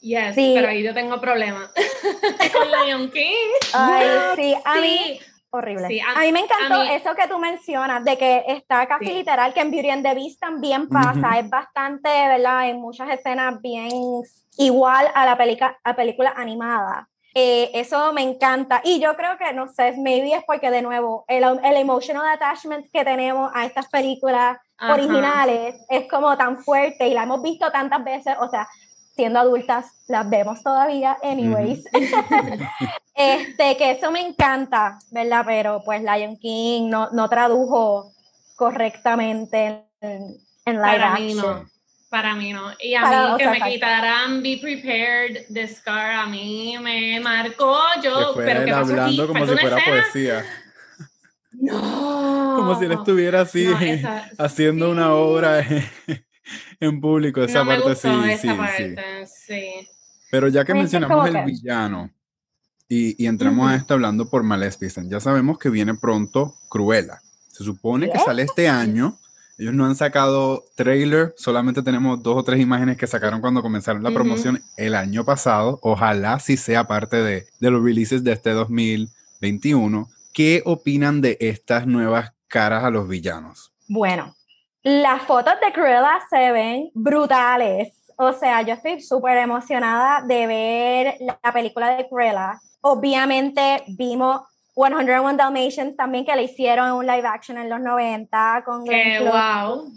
Yes, 0.00 0.34
pero 0.36 0.68
ahí 0.68 0.84
yo 0.84 0.94
tengo 0.94 1.20
problemas 1.20 1.70
con 2.52 2.68
Lion 2.70 3.10
King. 3.10 3.50
Ay, 3.72 4.06
sí, 4.36 4.54
a 4.64 4.80
mí 4.80 5.20
horrible. 5.50 6.00
a, 6.02 6.20
mí 6.20 6.32
me 6.32 6.40
encantó 6.40 6.82
eso 6.82 7.14
que 7.14 7.26
tú 7.26 7.38
mencionas, 7.38 8.04
de 8.04 8.16
que 8.16 8.44
está 8.46 8.86
casi 8.86 9.06
literal, 9.06 9.54
que 9.54 9.60
en 9.60 9.70
Beauty 9.70 9.90
and 9.90 10.06
the 10.06 10.14
Beast 10.14 10.38
también 10.38 10.88
pasa, 10.88 11.38
es 11.38 11.48
bastante, 11.48 12.08
¿verdad? 12.08 12.68
En 12.68 12.80
muchas 12.80 13.08
escenas 13.10 13.60
bien 13.60 14.22
igual 14.56 15.06
a 15.14 15.24
la 15.26 15.36
película, 15.36 15.78
a 15.84 15.94
película 15.94 16.32
animada. 16.36 17.08
Eh, 17.34 17.70
eso 17.74 18.12
me 18.14 18.22
encanta. 18.22 18.80
Y 18.82 18.98
yo 18.98 19.14
creo 19.14 19.36
que, 19.36 19.52
no 19.52 19.68
sé, 19.68 19.94
maybe 19.98 20.32
es 20.32 20.42
porque, 20.46 20.70
de 20.70 20.80
nuevo, 20.80 21.24
el, 21.28 21.44
el 21.44 21.76
emotional 21.76 22.26
attachment 22.26 22.86
que 22.90 23.04
tenemos 23.04 23.50
a 23.54 23.66
estas 23.66 23.88
películas 23.88 24.58
originales 24.80 25.74
es 25.88 26.08
como 26.08 26.36
tan 26.36 26.58
fuerte 26.62 27.08
y 27.08 27.14
la 27.14 27.24
hemos 27.24 27.42
visto 27.42 27.70
tantas 27.70 28.02
veces, 28.04 28.36
o 28.40 28.48
sea, 28.48 28.66
siendo 29.14 29.38
adultas, 29.38 29.86
las 30.08 30.28
vemos 30.28 30.62
todavía, 30.62 31.16
anyways. 31.22 31.84
este, 33.14 33.76
que 33.76 33.90
eso 33.92 34.10
me 34.10 34.20
encanta, 34.20 34.98
¿verdad? 35.10 35.44
Pero 35.46 35.82
pues 35.84 36.02
Lion 36.02 36.36
King 36.36 36.88
no, 36.88 37.10
no 37.10 37.28
tradujo 37.28 38.12
correctamente 38.56 39.84
en, 40.00 40.36
en 40.64 40.82
live 40.82 41.02
action. 41.02 41.68
Para 42.08 42.36
mí 42.36 42.52
no. 42.52 42.70
Y 42.80 42.94
a 42.94 43.02
mí 43.02 43.38
que 43.38 43.48
me 43.48 43.60
quitaran 43.60 44.42
Be 44.42 44.58
Prepared 44.60 45.48
de 45.48 45.68
Scar, 45.68 46.12
a 46.12 46.26
mí 46.26 46.76
me 46.80 47.18
marcó. 47.20 47.78
Yo, 48.02 48.32
pero 48.36 48.64
que 48.64 48.70
hablando 48.70 49.26
como 49.26 49.46
si 49.46 49.56
fuera 49.56 49.78
poesía. 49.84 50.44
No. 51.52 52.54
Como 52.56 52.78
si 52.78 52.84
él 52.84 52.92
estuviera 52.92 53.40
así 53.40 53.66
haciendo 54.38 54.90
una 54.90 55.14
obra 55.14 55.64
en, 56.80 57.00
público. 57.00 57.42
Esa 57.42 57.64
parte 57.64 57.94
sí, 57.96 58.08
sí, 58.40 58.48
sí, 59.26 59.88
Pero 60.30 60.48
ya 60.48 60.64
que 60.64 60.74
mencionamos 60.74 61.28
el 61.28 61.44
villano 61.44 62.10
y, 62.88 63.20
y 63.22 63.26
entramos 63.26 63.68
a 63.68 63.74
esto 63.74 63.94
hablando 63.94 64.28
por 64.28 64.44
Maleficent, 64.44 65.10
ya 65.10 65.18
sabemos 65.18 65.58
que 65.58 65.70
viene 65.70 65.94
pronto 65.94 66.54
Cruella. 66.68 67.20
Se 67.48 67.64
supone 67.64 68.10
que 68.10 68.18
sale 68.18 68.42
este 68.42 68.68
año 68.68 69.18
ellos 69.58 69.72
no 69.72 69.86
han 69.86 69.96
sacado 69.96 70.64
trailer, 70.74 71.34
solamente 71.36 71.82
tenemos 71.82 72.22
dos 72.22 72.36
o 72.36 72.42
tres 72.44 72.60
imágenes 72.60 72.98
que 72.98 73.06
sacaron 73.06 73.40
cuando 73.40 73.62
comenzaron 73.62 74.02
la 74.02 74.10
promoción 74.10 74.62
el 74.76 74.94
año 74.94 75.24
pasado. 75.24 75.78
Ojalá 75.82 76.38
sí 76.40 76.56
sea 76.56 76.86
parte 76.86 77.16
de, 77.16 77.46
de 77.58 77.70
los 77.70 77.82
releases 77.82 78.22
de 78.22 78.32
este 78.32 78.50
2021. 78.50 80.08
¿Qué 80.34 80.62
opinan 80.66 81.22
de 81.22 81.38
estas 81.40 81.86
nuevas 81.86 82.32
caras 82.48 82.84
a 82.84 82.90
los 82.90 83.08
villanos? 83.08 83.72
Bueno, 83.88 84.34
las 84.82 85.22
fotos 85.22 85.54
de 85.64 85.72
Cruella 85.72 86.20
se 86.28 86.52
ven 86.52 86.90
brutales. 86.94 88.12
O 88.18 88.32
sea, 88.32 88.60
yo 88.62 88.74
estoy 88.74 89.00
súper 89.00 89.38
emocionada 89.38 90.22
de 90.22 90.46
ver 90.46 91.14
la 91.20 91.52
película 91.52 91.96
de 91.96 92.06
Cruella. 92.08 92.60
Obviamente 92.82 93.84
vimos 93.88 94.42
101 94.76 95.36
Dalmatians 95.36 95.96
también 95.96 96.24
que 96.24 96.36
le 96.36 96.42
hicieron 96.44 96.92
un 96.92 97.06
live 97.06 97.26
action 97.26 97.56
en 97.56 97.70
los 97.70 97.80
90 97.80 98.62
con 98.64 98.84
Qué 98.84 99.20
wow. 99.20 99.90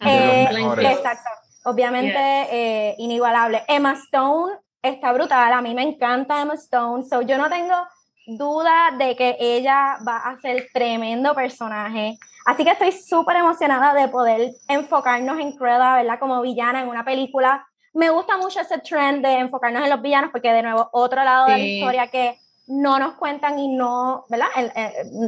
Eh, 0.00 0.48
exacto. 0.80 1.30
Obviamente 1.64 2.18
eh, 2.18 2.94
inigualable. 2.98 3.62
Emma 3.68 3.92
Stone 3.92 4.54
está 4.82 5.12
brutal. 5.12 5.52
A 5.52 5.62
mí 5.62 5.72
me 5.72 5.82
encanta 5.82 6.42
Emma 6.42 6.54
Stone. 6.54 7.04
So 7.08 7.22
yo 7.22 7.38
no 7.38 7.48
tengo 7.48 7.76
duda 8.26 8.90
de 8.98 9.14
que 9.14 9.36
ella 9.38 9.98
va 10.06 10.18
a 10.18 10.38
ser 10.40 10.66
tremendo 10.72 11.34
personaje. 11.34 12.18
Así 12.44 12.64
que 12.64 12.72
estoy 12.72 12.92
súper 12.92 13.36
emocionada 13.36 13.94
de 13.94 14.08
poder 14.08 14.50
enfocarnos 14.68 15.38
en 15.38 15.52
Cruella, 15.52 15.96
¿verdad? 15.96 16.18
Como 16.18 16.42
villana 16.42 16.82
en 16.82 16.88
una 16.88 17.04
película. 17.04 17.66
Me 17.94 18.10
gusta 18.10 18.36
mucho 18.36 18.60
ese 18.60 18.78
trend 18.78 19.24
de 19.24 19.38
enfocarnos 19.38 19.84
en 19.84 19.90
los 19.90 20.02
villanos 20.02 20.30
porque 20.32 20.52
de 20.52 20.62
nuevo 20.62 20.88
otro 20.92 21.22
lado 21.22 21.46
de 21.46 21.52
la 21.52 21.58
historia 21.58 22.08
que 22.08 22.36
no 22.66 22.98
nos 22.98 23.14
cuentan 23.14 23.58
y 23.58 23.76
no, 23.76 24.24
¿verdad? 24.30 24.46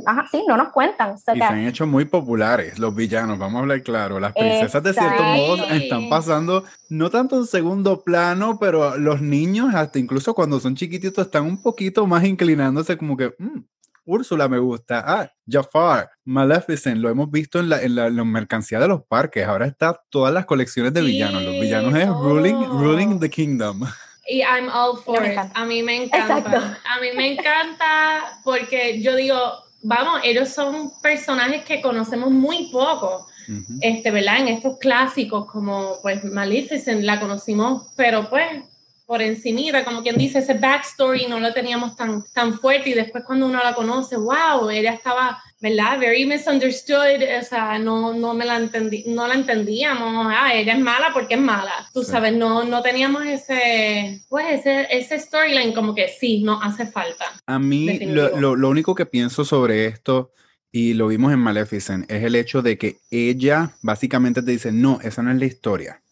ajá, 0.07 0.27
sí, 0.31 0.45
no 0.49 0.57
nos 0.57 0.71
cuentan. 0.71 1.17
y 1.17 1.39
se 1.39 1.45
han 1.45 1.67
hecho 1.67 1.87
muy 1.87 2.07
populares 2.07 2.79
los 2.79 2.95
villanos, 2.95 3.39
vamos 3.39 3.57
a 3.57 3.63
hablar 3.63 3.83
claro. 3.83 4.19
Las 4.19 4.33
princesas 4.33 4.83
de 4.83 4.93
cierto 4.95 5.23
modo 5.23 5.65
están 5.67 6.09
pasando 6.09 6.65
no 6.89 7.11
tanto 7.11 7.37
en 7.37 7.47
segundo 7.47 8.03
plano, 8.03 8.59
pero 8.59 8.97
los 8.97 9.21
niños, 9.21 9.75
hasta 9.75 9.99
incluso 9.99 10.35
cuando 10.35 10.61
son 10.61 10.77
chiquititos, 10.77 11.27
están 11.27 11.45
un 11.45 11.63
poquito 11.63 12.07
más 12.07 12.25
inclinándose 12.25 12.97
como 12.97 13.17
que, 13.17 13.35
mm, 13.39 13.61
Úrsula 14.07 14.49
me 14.49 14.59
gusta, 14.59 15.03
ah, 15.05 15.33
Jafar, 15.49 16.11
Maleficent, 16.25 16.99
lo 16.99 17.11
hemos 17.11 17.29
visto 17.29 17.59
en 17.59 17.69
la, 17.69 17.83
en 17.83 17.97
la, 17.97 18.09
mercancía 18.25 18.79
de 18.79 18.87
los 18.87 19.03
parques, 19.03 19.45
ahora 19.45 19.67
está 19.67 20.01
todas 20.11 20.33
las 20.33 20.47
colecciones 20.47 20.95
de 20.95 21.03
villanos. 21.03 21.43
Los 21.43 21.55
villanos 21.55 21.95
es 21.97 22.09
ruling, 22.09 22.55
ruling 22.55 23.19
the 23.19 23.29
kingdom. 23.29 23.83
Y 24.29 24.43
I'm 24.43 24.69
all 24.69 24.97
for 24.97 25.25
it. 25.25 25.39
A 25.55 25.65
mí 25.65 25.83
me 25.83 26.05
encanta. 26.05 26.81
A 26.85 27.01
mí 27.01 27.09
me 27.15 27.33
encanta 27.33 28.41
porque 28.43 29.01
yo 29.01 29.15
digo, 29.15 29.39
vamos, 29.83 30.21
ellos 30.25 30.49
son 30.49 30.91
personajes 31.01 31.65
que 31.65 31.81
conocemos 31.81 32.31
muy 32.31 32.69
poco. 32.71 33.27
Este, 33.81 34.11
¿verdad? 34.11 34.41
En 34.41 34.49
estos 34.49 34.79
clásicos 34.79 35.47
como 35.47 35.99
pues 36.03 36.25
Maleficent 36.25 37.03
la 37.05 37.21
conocimos, 37.21 37.93
pero 37.95 38.29
pues 38.29 38.65
por 39.07 39.23
encimita, 39.23 39.85
como 39.85 40.03
quien 40.03 40.17
dice, 40.17 40.41
ese 40.41 40.55
backstory 40.55 41.27
no 41.29 41.39
lo 41.39 41.53
teníamos 41.53 41.95
tan, 41.95 42.25
tan 42.33 42.59
fuerte 42.59 42.91
y 42.91 42.95
después 42.95 43.23
cuando 43.25 43.47
uno 43.47 43.63
la 43.63 43.73
conoce, 43.73 44.17
wow, 44.17 44.69
ella 44.69 44.93
estaba 44.93 45.41
¿verdad? 45.61 45.99
Very 45.99 46.27
misunderstood, 46.27 47.23
o 47.41 47.43
sea, 47.43 47.79
no, 47.79 48.13
no 48.13 48.35
me 48.35 48.45
la 48.45 48.57
entendí, 48.57 49.05
no 49.07 49.27
la 49.27 49.35
entendíamos, 49.35 50.27
ah, 50.29 50.55
ella 50.55 50.75
es 50.75 50.79
mala 50.79 51.11
porque 51.13 51.35
es 51.35 51.41
mala, 51.41 51.89
tú 51.95 52.03
sabes, 52.03 52.35
no, 52.35 52.65
no 52.65 52.83
teníamos 52.83 53.25
ese, 53.25 54.23
pues 54.29 54.61
ese, 54.61 54.87
ese 54.91 55.19
storyline 55.19 55.73
como 55.73 55.95
que 55.95 56.09
sí, 56.09 56.43
no 56.43 56.61
hace 56.61 56.87
falta. 56.87 57.25
A 57.47 57.59
mí 57.59 57.99
lo, 58.01 58.39
lo, 58.39 58.55
lo, 58.55 58.69
único 58.69 58.95
que 58.95 59.07
pienso 59.07 59.45
sobre 59.45 59.87
esto, 59.87 60.33
y 60.71 60.93
lo 60.93 61.07
vimos 61.07 61.33
en 61.33 61.39
Maleficent, 61.39 62.11
es 62.11 62.23
el 62.23 62.35
hecho 62.35 62.61
de 62.61 62.77
que 62.77 62.99
ella 63.11 63.71
básicamente 63.81 64.43
te 64.43 64.51
dice, 64.51 64.73
no, 64.73 65.01
esa 65.03 65.23
no 65.23 65.31
es 65.31 65.39
la 65.39 65.47
historia. 65.47 66.03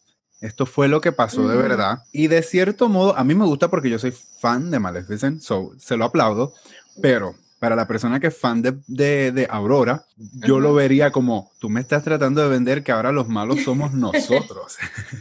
Esto 0.40 0.66
fue 0.66 0.88
lo 0.88 1.00
que 1.00 1.12
pasó 1.12 1.48
de 1.48 1.56
verdad. 1.56 1.98
Y 2.12 2.26
de 2.26 2.42
cierto 2.42 2.88
modo, 2.88 3.16
a 3.16 3.24
mí 3.24 3.34
me 3.34 3.46
gusta 3.46 3.68
porque 3.68 3.88
yo 3.88 3.98
soy 3.98 4.12
fan 4.40 4.70
de 4.70 4.78
Maleficent, 4.78 5.40
so 5.40 5.72
se 5.78 5.96
lo 5.96 6.04
aplaudo, 6.04 6.54
pero 7.00 7.34
para 7.64 7.76
la 7.76 7.88
persona 7.88 8.20
que 8.20 8.26
es 8.26 8.36
fan 8.36 8.60
de, 8.60 9.32
de, 9.32 9.46
Aurora, 9.48 10.04
yo 10.46 10.60
lo 10.60 10.74
vería 10.74 11.10
como, 11.10 11.50
tú 11.58 11.70
me 11.70 11.80
estás 11.80 12.04
tratando 12.04 12.42
de 12.42 12.50
vender 12.50 12.82
que 12.82 12.92
ahora 12.92 13.10
los 13.10 13.26
malos 13.26 13.62
somos 13.64 13.92
nosotros. 13.94 14.76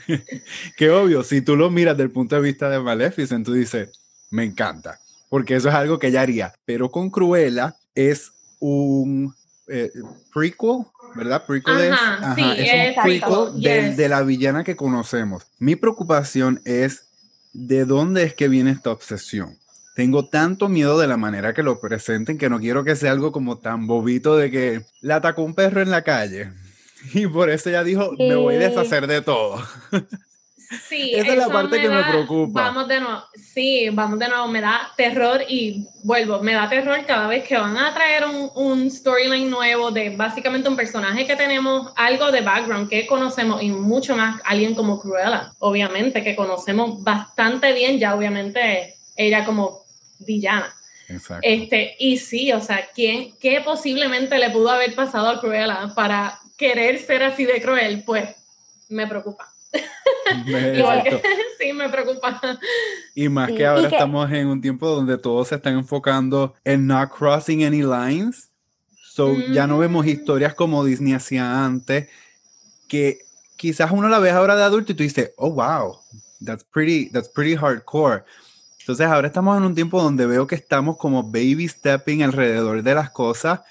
Qué 0.75 0.89
obvio, 0.89 1.23
si 1.23 1.41
tú 1.41 1.55
lo 1.55 1.71
miras 1.71 1.95
desde 1.95 2.07
el 2.07 2.11
punto 2.11 2.35
de 2.35 2.41
vista 2.41 2.69
de 2.69 2.81
Maleficent, 2.81 3.45
tú 3.45 3.53
dices, 3.53 3.97
me 4.29 4.43
encanta, 4.43 4.99
porque 5.29 5.55
eso 5.55 5.69
es 5.69 5.73
algo 5.73 5.99
que 5.99 6.07
ella 6.07 6.19
haría. 6.19 6.53
Pero 6.65 6.91
con 6.91 7.09
Cruella 7.09 7.77
es 7.95 8.33
un 8.59 9.33
eh, 9.69 9.93
prequel, 10.33 10.79
¿verdad? 11.15 11.45
Prequel 11.47 11.79
es, 11.79 11.93
es, 12.57 12.97
un 12.97 13.03
prequel 13.03 13.61
de, 13.61 13.95
de 13.95 14.09
la 14.09 14.21
villana 14.23 14.65
que 14.65 14.75
conocemos. 14.75 15.43
Mi 15.59 15.77
preocupación 15.77 16.59
es 16.65 17.05
de 17.53 17.85
dónde 17.85 18.23
es 18.23 18.33
que 18.33 18.49
viene 18.49 18.71
esta 18.71 18.91
obsesión 18.91 19.62
tengo 19.93 20.25
tanto 20.25 20.69
miedo 20.69 20.99
de 20.99 21.07
la 21.07 21.17
manera 21.17 21.53
que 21.53 21.63
lo 21.63 21.79
presenten 21.79 22.37
que 22.37 22.49
no 22.49 22.59
quiero 22.59 22.83
que 22.83 22.95
sea 22.95 23.11
algo 23.11 23.31
como 23.31 23.59
tan 23.59 23.85
bobito 23.87 24.35
de 24.35 24.49
que 24.49 24.81
le 25.01 25.13
atacó 25.13 25.43
un 25.43 25.53
perro 25.53 25.81
en 25.81 25.91
la 25.91 26.01
calle. 26.01 26.51
Y 27.13 27.27
por 27.27 27.49
eso 27.49 27.67
ella 27.67 27.83
dijo, 27.83 28.13
me 28.17 28.33
voy 28.35 28.55
a 28.55 28.59
deshacer 28.59 29.07
de 29.07 29.21
todo. 29.21 29.61
Sí, 30.87 31.11
esa 31.15 31.33
es 31.33 31.37
la 31.37 31.49
parte 31.49 31.81
que 31.81 31.89
me 31.89 32.01
preocupa. 32.01 32.61
Vamos 32.61 32.87
de 32.87 33.01
nuevo, 33.01 33.23
sí, 33.35 33.89
vamos 33.91 34.19
de 34.19 34.29
nuevo, 34.29 34.47
me 34.47 34.61
da 34.61 34.89
terror 34.95 35.41
y 35.49 35.85
vuelvo, 36.05 36.41
me 36.41 36.53
da 36.53 36.69
terror 36.69 37.05
cada 37.05 37.27
vez 37.27 37.43
que 37.43 37.57
van 37.57 37.75
a 37.75 37.93
traer 37.93 38.23
un, 38.25 38.49
un 38.55 38.89
storyline 38.89 39.49
nuevo 39.49 39.91
de 39.91 40.15
básicamente 40.15 40.69
un 40.69 40.77
personaje 40.77 41.27
que 41.27 41.35
tenemos 41.35 41.91
algo 41.97 42.31
de 42.31 42.39
background 42.39 42.89
que 42.89 43.05
conocemos 43.05 43.61
y 43.61 43.69
mucho 43.69 44.15
más 44.15 44.39
alguien 44.45 44.73
como 44.73 45.01
Cruella, 45.01 45.51
obviamente, 45.59 46.23
que 46.23 46.37
conocemos 46.37 47.03
bastante 47.03 47.73
bien, 47.73 47.99
ya 47.99 48.15
obviamente 48.15 48.95
ella 49.17 49.43
como 49.45 49.82
villana. 50.25 50.73
Exacto. 51.07 51.41
Este, 51.47 51.95
y 51.99 52.17
sí, 52.17 52.51
o 52.51 52.61
sea, 52.61 52.87
¿quién, 52.93 53.33
¿qué 53.39 53.61
posiblemente 53.61 54.37
le 54.37 54.49
pudo 54.49 54.69
haber 54.69 54.95
pasado 54.95 55.29
a 55.29 55.39
Cruella 55.39 55.91
para 55.95 56.39
querer 56.57 56.99
ser 56.99 57.23
así 57.23 57.45
de 57.45 57.61
cruel? 57.61 58.03
Pues 58.05 58.29
me 58.89 59.07
preocupa. 59.07 59.51
sí, 61.59 61.73
me 61.73 61.89
preocupa. 61.89 62.39
Y 63.15 63.29
más 63.29 63.51
que 63.51 63.65
ahora 63.65 63.87
estamos 63.87 64.31
en 64.31 64.47
un 64.47 64.61
tiempo 64.61 64.87
donde 64.87 65.17
todos 65.17 65.49
se 65.49 65.55
están 65.55 65.77
enfocando 65.77 66.53
en 66.63 66.87
not 66.87 67.09
crossing 67.11 67.63
any 67.63 67.81
lines. 67.81 68.49
So 69.13 69.35
ya 69.51 69.67
no 69.67 69.77
vemos 69.77 70.07
historias 70.07 70.55
como 70.55 70.83
Disney 70.83 71.13
hacía 71.13 71.65
antes, 71.65 72.09
que 72.87 73.19
quizás 73.57 73.91
uno 73.91 74.09
la 74.09 74.17
ve 74.17 74.31
ahora 74.31 74.55
de 74.55 74.63
adulto 74.63 74.91
y 74.91 74.95
tú 74.95 75.03
dices, 75.03 75.33
oh 75.37 75.51
wow, 75.51 75.99
that's 76.43 76.63
pretty, 76.63 77.09
that's 77.09 77.29
pretty 77.29 77.55
hardcore. 77.55 78.23
Entonces 78.83 79.07
ahora 79.07 79.27
estamos 79.27 79.57
en 79.57 79.63
un 79.63 79.73
tiempo 79.73 80.01
donde 80.01 80.25
veo 80.25 80.45
que 80.45 80.55
estamos 80.55 80.97
como 80.97 81.23
baby 81.23 81.69
stepping 81.69 82.21
alrededor 82.21 82.83
de 82.83 82.93
las 82.93 83.11
cosas, 83.11 83.61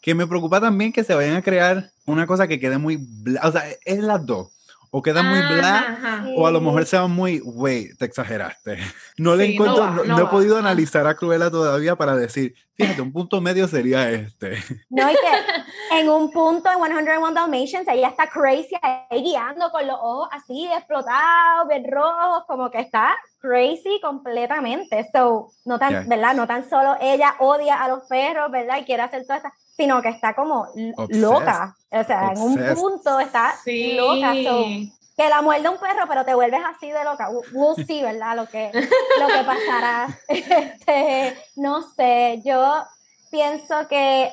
que 0.00 0.14
me 0.14 0.24
preocupa 0.24 0.60
también 0.60 0.92
que 0.92 1.02
se 1.02 1.16
vayan 1.16 1.34
a 1.34 1.42
crear 1.42 1.90
una 2.06 2.28
cosa 2.28 2.46
que 2.46 2.60
quede 2.60 2.78
muy, 2.78 3.04
o 3.42 3.50
sea, 3.50 3.64
es 3.84 3.98
las 3.98 4.24
dos 4.24 4.52
o 4.92 5.02
queda 5.02 5.24
muy 5.24 5.40
black 5.40 5.98
o 6.36 6.46
a 6.46 6.52
lo 6.52 6.60
mejor 6.60 6.86
sea 6.86 7.08
muy, 7.08 7.40
wait, 7.40 7.98
te 7.98 8.04
exageraste. 8.04 8.78
No 9.18 9.34
le 9.34 9.52
encuentro, 9.52 10.04
no, 10.04 10.20
he 10.20 10.26
podido 10.26 10.56
analizar 10.58 11.08
a 11.08 11.14
Cruella 11.14 11.50
todavía 11.50 11.96
para 11.96 12.14
decir, 12.14 12.54
fíjate, 12.76 13.02
un 13.02 13.12
punto 13.12 13.40
medio 13.40 13.66
sería 13.66 14.10
este. 14.10 14.62
No, 14.90 15.10
y 15.10 15.14
que 15.14 15.98
en 15.98 16.08
un 16.08 16.30
punto 16.30 16.70
en 16.70 16.78
101 16.78 17.32
Dalmatians 17.32 17.88
ella 17.88 18.08
está 18.08 18.28
crazy 18.28 18.76
ahí 18.80 19.22
guiando 19.22 19.72
con 19.72 19.86
los 19.88 19.96
ojos 19.96 20.28
así 20.30 20.68
explotados, 20.72 21.68
bien 21.68 21.84
rojos, 21.90 22.44
como 22.46 22.70
que 22.70 22.80
está 22.80 23.16
crazy 23.42 24.00
completamente. 24.00 25.06
So, 25.12 25.50
no 25.66 25.78
tan, 25.78 26.08
¿verdad? 26.08 26.34
No 26.34 26.46
tan 26.46 26.68
solo 26.70 26.96
ella 27.00 27.34
odia 27.40 27.82
a 27.82 27.88
los 27.88 28.04
perros, 28.08 28.50
¿verdad? 28.50 28.78
Y 28.78 28.84
quiere 28.84 29.02
hacer 29.02 29.22
toda 29.24 29.36
esta 29.36 29.52
sino 29.76 30.00
que 30.00 30.10
está 30.10 30.34
como 30.34 30.68
loca. 31.08 31.74
O 31.90 32.04
sea, 32.04 32.32
en 32.32 32.40
un 32.40 32.74
punto 32.74 33.18
está 33.20 33.54
loca. 33.66 34.32
que 34.32 35.28
la 35.28 35.42
muerde 35.42 35.68
un 35.68 35.78
perro, 35.78 36.04
pero 36.08 36.24
te 36.24 36.34
vuelves 36.34 36.60
así 36.64 36.90
de 36.90 37.04
loca. 37.04 37.28
We'll 37.52 37.74
see, 37.86 38.02
¿verdad? 38.02 38.36
Lo 38.36 38.46
que, 38.46 38.70
lo 38.72 39.26
que 39.26 39.44
pasará. 39.44 40.08
Este, 40.28 41.36
no 41.56 41.82
sé, 41.82 42.40
yo 42.44 42.84
pienso 43.30 43.88
que 43.88 44.32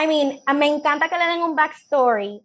I 0.00 0.06
mean, 0.06 0.40
me 0.54 0.66
encanta 0.66 1.08
que 1.08 1.18
le 1.18 1.26
den 1.26 1.42
un 1.42 1.56
backstory, 1.56 2.40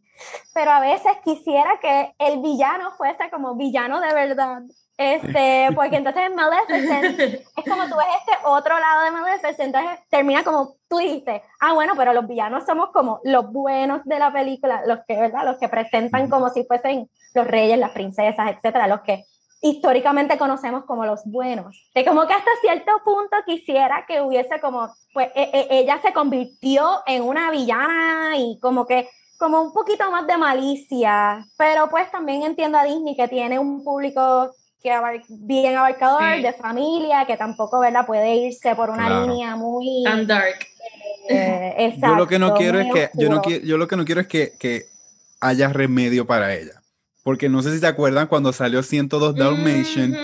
pero 0.53 0.71
a 0.71 0.79
veces 0.79 1.11
quisiera 1.23 1.79
que 1.79 2.15
el 2.17 2.41
villano 2.41 2.91
fuese 2.97 3.29
como 3.29 3.55
villano 3.55 3.99
de 3.99 4.13
verdad. 4.13 4.63
Este, 5.03 5.67
porque 5.75 5.97
entonces 5.97 6.33
Maleficent 6.33 7.19
es 7.19 7.69
como 7.69 7.87
tú 7.89 7.95
ves 7.97 8.07
este 8.19 8.37
otro 8.45 8.79
lado 8.79 9.03
de 9.03 9.11
Maleficent, 9.11 9.59
entonces 9.59 9.99
termina 10.09 10.43
como 10.43 10.75
tú 10.87 10.97
dijiste, 10.97 11.43
ah, 11.59 11.73
bueno, 11.73 11.93
pero 11.97 12.13
los 12.13 12.25
villanos 12.25 12.65
somos 12.65 12.91
como 12.91 13.19
los 13.25 13.51
buenos 13.51 14.03
de 14.05 14.17
la 14.17 14.31
película, 14.31 14.83
los 14.87 14.99
que, 15.05 15.19
¿verdad? 15.19 15.43
Los 15.43 15.57
que 15.57 15.67
presentan 15.67 16.29
como 16.29 16.49
si 16.49 16.63
fuesen 16.63 17.09
los 17.33 17.47
reyes, 17.47 17.77
las 17.77 17.91
princesas, 17.91 18.49
etcétera, 18.49 18.87
los 18.87 19.01
que 19.01 19.25
históricamente 19.61 20.37
conocemos 20.37 20.85
como 20.85 21.05
los 21.05 21.25
buenos. 21.25 21.89
Que 21.93 22.05
como 22.05 22.25
que 22.25 22.33
hasta 22.33 22.51
cierto 22.61 22.91
punto 23.03 23.35
quisiera 23.45 24.05
que 24.07 24.21
hubiese 24.21 24.61
como, 24.61 24.89
pues 25.13 25.29
e, 25.35 25.49
e, 25.53 25.79
ella 25.79 25.99
se 26.01 26.13
convirtió 26.13 27.01
en 27.05 27.23
una 27.23 27.51
villana 27.51 28.37
y 28.37 28.57
como 28.61 28.85
que 28.85 29.09
como 29.37 29.61
un 29.61 29.73
poquito 29.73 30.09
más 30.09 30.25
de 30.25 30.37
malicia, 30.37 31.45
pero 31.57 31.89
pues 31.89 32.09
también 32.11 32.43
entiendo 32.43 32.77
a 32.77 32.85
Disney 32.85 33.15
que 33.15 33.27
tiene 33.27 33.59
un 33.59 33.83
público 33.83 34.53
que 34.83 34.91
bien 35.29 35.77
abarcador, 35.77 36.41
de 36.41 36.51
familia, 36.53 37.25
que 37.25 37.37
tampoco, 37.37 37.79
¿verdad? 37.79 38.05
Puede 38.05 38.35
irse 38.35 38.75
por 38.75 38.89
una 38.89 39.25
línea 39.25 39.55
muy... 39.55 40.03
Tan 40.03 40.27
dark. 40.27 40.67
Eh, 41.29 41.97
yo 42.01 42.15
lo 42.15 42.27
que 42.27 42.37
no 42.37 42.53
quiero 42.53 42.79
es 42.81 42.91
que, 42.91 43.09
yo, 43.13 43.29
no 43.29 43.41
quiero, 43.41 43.65
yo 43.65 43.77
lo 43.77 43.87
que 43.87 43.95
no 43.95 44.03
quiero 44.03 44.19
es 44.19 44.27
que, 44.27 44.51
que 44.59 44.87
haya 45.39 45.69
remedio 45.69 46.27
para 46.27 46.53
ella. 46.53 46.81
Porque 47.23 47.47
no 47.47 47.63
sé 47.63 47.71
si 47.71 47.79
se 47.79 47.87
acuerdan 47.87 48.27
cuando 48.27 48.51
salió 48.51 48.83
102 48.83 49.35
Dalmatian, 49.35 50.17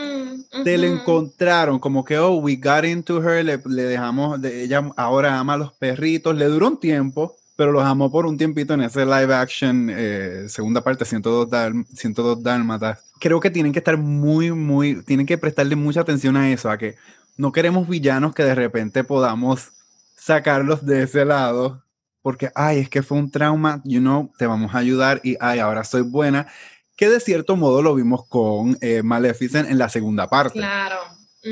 te 0.65 0.77
le 0.77 0.87
encontraron 0.87 1.79
como 1.79 2.03
que, 2.03 2.19
oh, 2.19 2.35
we 2.35 2.57
got 2.57 2.83
into 2.83 3.23
her, 3.23 3.45
le, 3.45 3.61
le 3.65 3.83
dejamos, 3.83 4.41
de, 4.41 4.63
ella 4.63 4.91
ahora 4.97 5.39
ama 5.39 5.53
a 5.53 5.57
los 5.57 5.73
perritos, 5.73 6.35
le 6.35 6.45
duró 6.45 6.67
un 6.67 6.79
tiempo, 6.81 7.37
pero 7.59 7.73
los 7.73 7.83
amó 7.83 8.09
por 8.09 8.25
un 8.25 8.37
tiempito 8.37 8.73
en 8.73 8.79
ese 8.79 9.05
live 9.05 9.35
action, 9.35 9.89
eh, 9.91 10.45
segunda 10.47 10.81
parte, 10.81 11.03
102, 11.03 11.49
Dal 11.49 11.85
102 11.93 12.41
Dálmatas. 12.41 12.99
Creo 13.19 13.41
que 13.41 13.49
tienen 13.51 13.73
que 13.73 13.79
estar 13.79 13.97
muy, 13.97 14.53
muy, 14.53 15.03
tienen 15.03 15.25
que 15.25 15.37
prestarle 15.37 15.75
mucha 15.75 15.99
atención 15.99 16.37
a 16.37 16.49
eso, 16.49 16.71
a 16.71 16.77
que 16.77 16.95
no 17.35 17.51
queremos 17.51 17.85
villanos 17.89 18.33
que 18.33 18.45
de 18.45 18.55
repente 18.55 19.03
podamos 19.03 19.73
sacarlos 20.15 20.85
de 20.85 21.03
ese 21.03 21.25
lado, 21.25 21.83
porque, 22.21 22.49
ay, 22.55 22.79
es 22.79 22.89
que 22.89 23.03
fue 23.03 23.17
un 23.17 23.29
trauma, 23.29 23.81
you 23.83 23.99
know, 23.99 24.31
te 24.37 24.47
vamos 24.47 24.73
a 24.73 24.77
ayudar 24.77 25.19
y, 25.21 25.35
ay, 25.41 25.59
ahora 25.59 25.83
soy 25.83 26.03
buena, 26.03 26.47
que 26.95 27.09
de 27.09 27.19
cierto 27.19 27.57
modo 27.57 27.81
lo 27.81 27.93
vimos 27.93 28.25
con 28.25 28.77
eh, 28.79 29.03
Maleficent 29.03 29.69
en 29.69 29.77
la 29.77 29.89
segunda 29.89 30.29
parte. 30.29 30.59
Claro. 30.59 30.95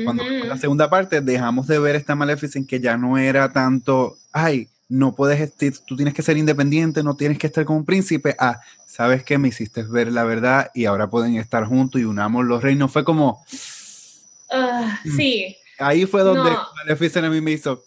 Cuando 0.04 0.22
en 0.22 0.48
la 0.48 0.56
segunda 0.56 0.88
parte 0.88 1.20
dejamos 1.20 1.66
de 1.66 1.78
ver 1.78 1.96
esta 1.96 2.14
Maleficent 2.14 2.66
que 2.66 2.80
ya 2.80 2.96
no 2.96 3.18
era 3.18 3.52
tanto, 3.52 4.16
ay, 4.32 4.70
no 4.88 5.14
puedes, 5.14 5.54
tú 5.86 5.96
tienes 5.96 6.14
que 6.14 6.22
ser 6.22 6.36
independiente, 6.36 7.02
no 7.02 7.16
tienes 7.16 7.38
que 7.38 7.46
estar 7.46 7.64
como 7.64 7.78
un 7.78 7.84
príncipe. 7.84 8.34
Ah, 8.38 8.60
sabes 8.86 9.22
que 9.22 9.38
me 9.38 9.48
hiciste 9.48 9.82
ver 9.82 10.10
la 10.12 10.24
verdad 10.24 10.70
y 10.74 10.86
ahora 10.86 11.08
pueden 11.08 11.36
estar 11.36 11.64
juntos 11.64 12.00
y 12.00 12.04
unamos 12.04 12.44
los 12.44 12.62
reinos. 12.62 12.92
Fue 12.92 13.04
como. 13.04 13.44
Mm. 14.50 15.16
sí. 15.16 15.56
Ahí 15.78 16.06
fue 16.06 16.22
donde 16.22 16.50
Maleficent 16.76 17.26
a 17.26 17.30
mí 17.30 17.40
me 17.40 17.52
hizo. 17.52 17.84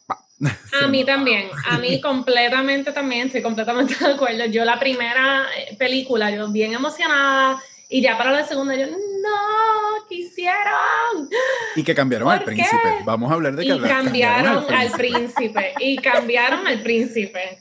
A 0.82 0.88
mí 0.88 1.06
también, 1.06 1.50
a 1.70 1.78
mí 1.78 2.02
completamente 2.02 2.92
también, 2.92 3.28
estoy 3.28 3.42
completamente 3.42 3.96
de 4.00 4.14
acuerdo. 4.14 4.46
Yo 4.46 4.66
la 4.66 4.80
primera 4.80 5.46
eh, 5.58 5.76
película, 5.78 6.32
yo 6.32 6.50
bien 6.50 6.74
emocionada, 6.74 7.62
y 7.90 8.02
ya 8.02 8.18
para 8.18 8.32
la 8.32 8.48
segunda 8.48 8.76
yo, 8.76 8.88
no, 9.22 10.08
quisieron. 10.08 11.30
Y 11.76 11.84
que 11.84 11.96
cambiaron 11.96 12.30
al 12.30 12.44
príncipe. 12.44 13.02
Vamos 13.06 13.32
a 13.32 13.36
hablar 13.36 13.56
de 13.56 13.64
que 13.64 13.74
y 13.76 13.80
cambiaron, 13.80 14.66
al, 14.74 14.92
príncipe. 14.92 15.74
Y 15.80 15.98
cambiaron 15.98 16.68
al 16.68 16.82
príncipe. 16.82 17.60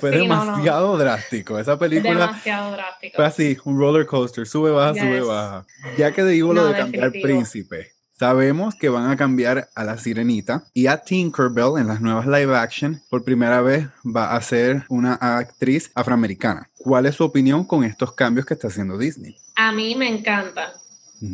Fue 0.00 0.10
demasiado 0.10 0.96
drástico. 0.96 1.58
Esa 1.58 1.78
película. 1.78 2.26
Demasiado 2.26 2.72
drástico. 2.72 3.16
Fue 3.16 3.26
así, 3.26 3.56
un 3.64 3.78
roller 3.78 4.06
coaster. 4.06 4.46
Sube, 4.46 4.70
baja, 4.70 4.94
sube, 4.94 5.20
baja. 5.20 5.66
Ya 5.96 6.12
que 6.12 6.24
digo 6.24 6.52
lo 6.52 6.66
de 6.66 6.74
cambiar 6.74 7.04
al 7.04 7.12
príncipe. 7.12 7.94
Sabemos 8.16 8.76
que 8.76 8.88
van 8.88 9.10
a 9.10 9.16
cambiar 9.16 9.70
a 9.74 9.82
la 9.82 9.98
sirenita 9.98 10.64
y 10.72 10.86
a 10.86 10.98
Tinkerbell 10.98 11.78
en 11.78 11.88
las 11.88 12.00
nuevas 12.00 12.26
live 12.26 12.56
action. 12.56 13.02
Por 13.10 13.24
primera 13.24 13.60
vez 13.60 13.88
va 14.04 14.36
a 14.36 14.40
ser 14.40 14.84
una 14.88 15.14
actriz 15.14 15.90
afroamericana. 15.96 16.70
¿Cuál 16.78 17.06
es 17.06 17.16
su 17.16 17.24
opinión 17.24 17.64
con 17.64 17.82
estos 17.82 18.12
cambios 18.12 18.46
que 18.46 18.54
está 18.54 18.68
haciendo 18.68 18.96
Disney? 18.98 19.36
A 19.56 19.72
mí 19.72 19.96
me 19.96 20.08
encanta. 20.08 20.74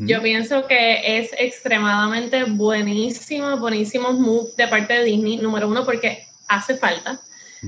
Yo 0.07 0.23
pienso 0.23 0.67
que 0.67 1.19
es 1.19 1.31
extremadamente 1.39 2.45
buenísimo, 2.45 3.57
buenísimo 3.57 4.13
move 4.13 4.51
de 4.57 4.69
parte 4.69 4.95
de 4.95 5.05
Disney, 5.05 5.39
número 5.39 5.69
uno, 5.69 5.85
porque 5.85 6.27
hace 6.49 6.77
falta. 6.77 7.21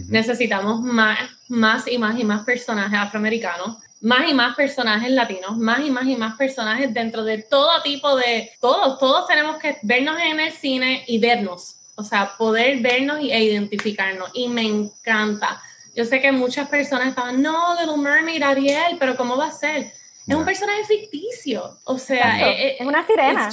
Necesitamos 0.09 0.81
más, 0.81 1.19
más 1.49 1.89
y 1.89 1.99
más 1.99 2.19
y 2.19 2.25
más 2.25 2.45
personajes 2.45 2.99
afroamericanos 2.99 3.77
más 4.03 4.29
y 4.29 4.35
más 4.35 4.57
personajes 4.57 5.11
latinos, 5.11 5.57
más 5.57 5.81
y 5.81 5.91
más 5.91 6.07
y 6.07 6.17
más 6.17 6.37
personajes 6.37 6.93
dentro 6.93 7.23
de 7.23 7.39
todo 7.39 7.81
tipo 7.83 8.17
de, 8.17 8.51
todos, 8.61 8.99
todos 8.99 9.29
tenemos 9.29 9.59
que 9.59 9.79
vernos 9.83 10.17
en 10.21 10.41
el 10.41 10.53
cine 10.53 11.05
y 11.07 11.19
vernos, 11.19 11.77
o 11.95 12.03
sea, 12.03 12.37
poder 12.37 12.81
vernos 12.81 13.21
e 13.21 13.45
identificarnos. 13.45 14.31
Y 14.35 14.49
me 14.49 14.63
encanta. 14.63 15.63
Yo 15.95 16.05
sé 16.05 16.21
que 16.21 16.33
muchas 16.33 16.69
personas 16.69 17.09
estaban, 17.09 17.41
no, 17.41 17.81
Little 17.81 17.97
Mermaid, 17.97 18.43
Ariel, 18.43 18.97
pero 18.99 19.17
¿cómo 19.17 19.37
va 19.37 19.47
a 19.47 19.53
ser? 19.53 19.93
Es 20.27 20.35
un 20.35 20.45
personaje 20.45 20.85
ficticio, 20.85 21.79
o 21.85 21.99
sea, 21.99 22.49
eh, 22.49 22.69
eh, 22.69 22.77
es, 22.79 22.87
una 22.87 23.07
sirena 23.07 23.51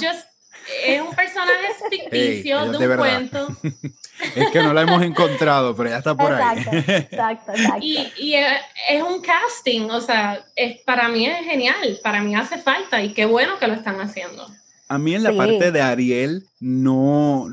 es 0.84 1.00
un 1.00 1.14
personaje 1.14 1.74
ficticio 1.90 2.70
de 2.70 2.88
un 2.88 2.96
cuento. 2.96 3.48
es 4.36 4.50
que 4.50 4.62
no 4.62 4.72
la 4.72 4.82
hemos 4.82 5.02
encontrado, 5.02 5.74
pero 5.74 5.90
ya 5.90 5.98
está 5.98 6.14
por 6.14 6.32
ahí. 6.32 6.58
Exacto, 6.58 7.52
exacto. 7.52 7.78
Y, 7.80 8.34
es 8.88 9.02
un 9.02 9.20
casting, 9.20 9.90
o 9.90 10.00
sea, 10.00 10.44
es, 10.56 10.80
para 10.82 11.08
mí 11.08 11.26
es 11.26 11.44
genial, 11.44 11.98
para 12.02 12.20
mí 12.22 12.34
hace 12.34 12.58
falta 12.58 13.02
y 13.02 13.12
qué 13.12 13.26
bueno 13.26 13.58
que 13.58 13.66
lo 13.66 13.74
están 13.74 14.00
haciendo. 14.00 14.46
A 14.90 14.98
mí 14.98 15.14
en 15.14 15.22
la 15.22 15.36
parte 15.36 15.70
de 15.70 15.80
Ariel 15.80 16.44
no, 16.58 17.48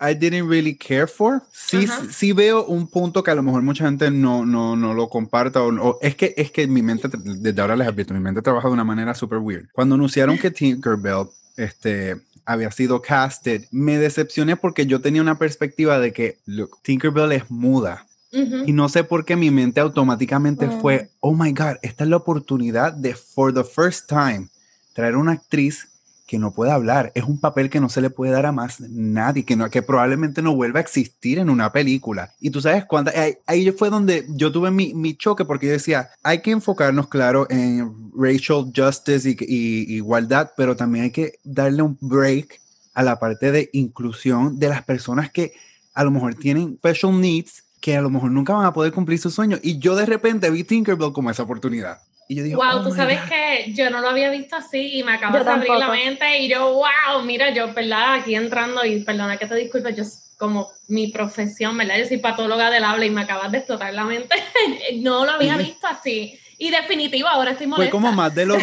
I 0.00 0.14
didn't 0.14 0.48
really 0.48 0.74
care 0.74 1.06
for. 1.06 1.42
Sí, 1.52 1.86
sí 2.10 2.32
veo 2.32 2.64
un 2.64 2.86
punto 2.86 3.22
que 3.22 3.30
a 3.30 3.34
lo 3.34 3.42
mejor 3.42 3.60
mucha 3.60 3.84
gente 3.84 4.10
no, 4.10 4.46
no, 4.46 4.76
no 4.76 4.94
lo 4.94 5.10
comparta 5.10 5.62
o, 5.62 5.98
es 6.00 6.14
que 6.14 6.32
es 6.38 6.50
que 6.50 6.66
mi 6.66 6.80
mente 6.80 7.10
desde 7.12 7.60
ahora 7.60 7.76
les 7.76 7.86
advierto, 7.86 8.14
mi 8.14 8.20
mente 8.20 8.40
trabaja 8.40 8.68
de 8.68 8.72
una 8.72 8.84
manera 8.84 9.14
súper 9.14 9.40
weird. 9.40 9.66
Cuando 9.74 9.94
anunciaron 9.94 10.38
que 10.38 10.50
Tinkerbell 10.50 11.26
este 11.58 12.16
había 12.46 12.70
sido 12.70 13.02
casted, 13.02 13.66
me 13.70 13.98
decepcioné 13.98 14.56
porque 14.56 14.86
yo 14.86 15.02
tenía 15.02 15.20
una 15.20 15.36
perspectiva 15.36 15.98
de 15.98 16.14
que 16.14 16.38
Tinkerbell 16.80 17.32
es 17.32 17.50
muda. 17.50 18.06
Y 18.32 18.72
no 18.72 18.88
sé 18.88 19.04
por 19.04 19.26
qué 19.26 19.36
mi 19.36 19.50
mente 19.50 19.80
automáticamente 19.80 20.66
mm. 20.66 20.80
fue, 20.80 21.10
oh 21.20 21.34
my 21.34 21.52
God, 21.52 21.76
esta 21.82 22.04
es 22.04 22.10
la 22.10 22.16
oportunidad 22.16 22.94
de, 22.94 23.14
for 23.14 23.52
the 23.52 23.64
first 23.64 24.08
time, 24.08 24.48
traer 24.94 25.16
una 25.16 25.32
actriz 25.32 25.88
que 26.30 26.38
no 26.38 26.52
puede 26.52 26.70
hablar. 26.70 27.10
Es 27.16 27.24
un 27.24 27.40
papel 27.40 27.68
que 27.70 27.80
no 27.80 27.88
se 27.88 28.00
le 28.00 28.08
puede 28.08 28.30
dar 28.30 28.46
a 28.46 28.52
más 28.52 28.78
nadie, 28.78 29.44
que, 29.44 29.56
no, 29.56 29.68
que 29.68 29.82
probablemente 29.82 30.42
no 30.42 30.54
vuelva 30.54 30.78
a 30.78 30.82
existir 30.82 31.40
en 31.40 31.50
una 31.50 31.72
película. 31.72 32.34
Y 32.38 32.50
tú 32.50 32.60
sabes 32.60 32.84
cuánta, 32.84 33.12
ahí, 33.48 33.68
fue 33.72 33.90
donde 33.90 34.24
yo 34.28 34.52
tuve 34.52 34.70
mi, 34.70 34.94
mi, 34.94 35.16
choque 35.16 35.44
porque 35.44 35.66
yo 35.66 35.72
decía, 35.72 36.10
hay 36.22 36.40
que 36.40 36.52
enfocarnos, 36.52 37.08
claro, 37.08 37.48
en 37.50 38.12
racial 38.16 38.70
justice 38.72 39.28
y, 39.28 39.36
y, 39.40 39.96
igualdad, 39.96 40.52
pero 40.56 40.76
también 40.76 41.06
hay 41.06 41.10
que 41.10 41.40
darle 41.42 41.82
un 41.82 41.98
break 42.00 42.60
a 42.94 43.02
la 43.02 43.18
parte 43.18 43.50
de 43.50 43.68
inclusión 43.72 44.56
de 44.56 44.68
las 44.68 44.84
personas 44.84 45.32
que 45.32 45.54
a 45.94 46.04
lo 46.04 46.12
mejor 46.12 46.36
tienen 46.36 46.76
special 46.76 47.20
needs 47.20 47.64
que 47.80 47.96
a 47.96 48.02
lo 48.02 48.10
mejor 48.10 48.30
nunca 48.30 48.52
van 48.52 48.66
a 48.66 48.72
poder 48.72 48.92
cumplir 48.92 49.18
sus 49.18 49.34
sueños. 49.34 49.58
Y 49.64 49.78
yo 49.78 49.96
de 49.96 50.06
repente 50.06 50.48
vi 50.50 50.62
Tinkerbell 50.62 51.12
como 51.12 51.30
esa 51.30 51.42
oportunidad. 51.42 51.98
Y 52.30 52.36
yo 52.36 52.44
digo, 52.44 52.62
wow, 52.62 52.76
oh 52.76 52.82
tú 52.84 52.94
sabes 52.94 53.18
que 53.22 53.72
yo 53.72 53.90
no 53.90 54.00
lo 54.00 54.08
había 54.08 54.30
visto 54.30 54.54
así 54.54 54.98
y 54.98 55.02
me 55.02 55.14
acabas 55.14 55.44
de 55.44 55.50
abrir 55.50 55.72
la 55.72 55.88
mente 55.88 56.38
y 56.38 56.48
yo, 56.48 56.74
wow, 56.74 57.24
mira, 57.24 57.50
yo, 57.50 57.74
¿verdad? 57.74 58.14
Aquí 58.14 58.36
entrando 58.36 58.84
y 58.84 59.00
perdona 59.00 59.36
que 59.36 59.46
te 59.46 59.56
disculpe, 59.56 59.92
yo 59.96 60.04
como 60.38 60.70
mi 60.86 61.08
profesión, 61.08 61.76
¿verdad? 61.76 61.98
Yo 61.98 62.06
soy 62.06 62.18
patóloga 62.18 62.70
del 62.70 62.84
habla 62.84 63.04
y 63.04 63.10
me 63.10 63.22
acabas 63.22 63.50
de 63.50 63.58
explotar 63.58 63.92
la 63.94 64.04
mente. 64.04 64.36
no 64.98 65.24
lo 65.24 65.32
había 65.32 65.56
visto 65.56 65.88
así. 65.88 66.38
Y 66.56 66.70
definitivo, 66.70 67.26
ahora 67.26 67.50
estoy 67.50 67.66
molesta. 67.66 67.90
Fue 67.90 68.00
como 68.00 68.12
más 68.12 68.32
de 68.32 68.46
los 68.46 68.62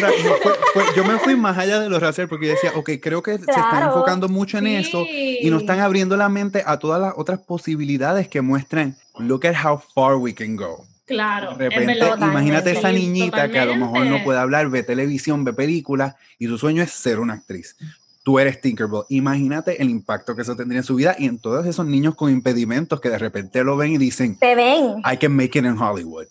Yo 0.96 1.04
me 1.04 1.18
fui 1.18 1.36
más 1.36 1.58
allá 1.58 1.78
de 1.78 1.90
los 1.90 2.00
racer 2.00 2.26
porque 2.26 2.46
yo 2.46 2.52
decía, 2.52 2.72
ok, 2.74 2.92
creo 3.02 3.22
que 3.22 3.36
se 3.36 3.50
están 3.50 3.82
enfocando 3.82 4.30
mucho 4.30 4.56
en 4.56 4.66
eso 4.68 5.04
y 5.06 5.46
no 5.50 5.58
están 5.58 5.80
abriendo 5.80 6.16
la 6.16 6.30
mente 6.30 6.62
a 6.64 6.78
todas 6.78 7.02
las 7.02 7.12
otras 7.18 7.40
posibilidades 7.40 8.28
que 8.28 8.40
muestran, 8.40 8.96
look 9.18 9.46
at 9.46 9.56
how 9.62 9.78
far 9.94 10.16
we 10.16 10.34
can 10.34 10.56
go. 10.56 10.86
Claro. 11.08 11.56
De 11.56 11.70
repente, 11.70 12.06
imagínate 12.20 12.72
esa 12.72 12.92
niñita 12.92 13.50
que 13.50 13.58
a 13.58 13.64
lo 13.64 13.76
mejor 13.76 14.04
no 14.06 14.22
puede 14.22 14.38
hablar, 14.38 14.68
ve 14.68 14.82
televisión, 14.82 15.42
ve 15.42 15.54
películas 15.54 16.14
y 16.38 16.46
su 16.46 16.58
sueño 16.58 16.82
es 16.82 16.90
ser 16.90 17.18
una 17.18 17.32
actriz. 17.32 17.76
Tú 18.22 18.38
eres 18.38 18.60
Tinkerbell. 18.60 19.04
Imagínate 19.08 19.80
el 19.80 19.88
impacto 19.88 20.36
que 20.36 20.42
eso 20.42 20.54
tendría 20.54 20.80
en 20.80 20.84
su 20.84 20.96
vida 20.96 21.16
y 21.18 21.24
en 21.24 21.38
todos 21.38 21.64
esos 21.64 21.86
niños 21.86 22.14
con 22.14 22.30
impedimentos 22.30 23.00
que 23.00 23.08
de 23.08 23.16
repente 23.16 23.64
lo 23.64 23.78
ven 23.78 23.92
y 23.92 23.98
dicen, 23.98 24.38
te 24.38 24.54
ven. 24.54 24.98
I 25.10 25.16
can 25.16 25.34
make 25.34 25.58
it 25.58 25.64
in 25.64 25.78
Hollywood. 25.78 26.26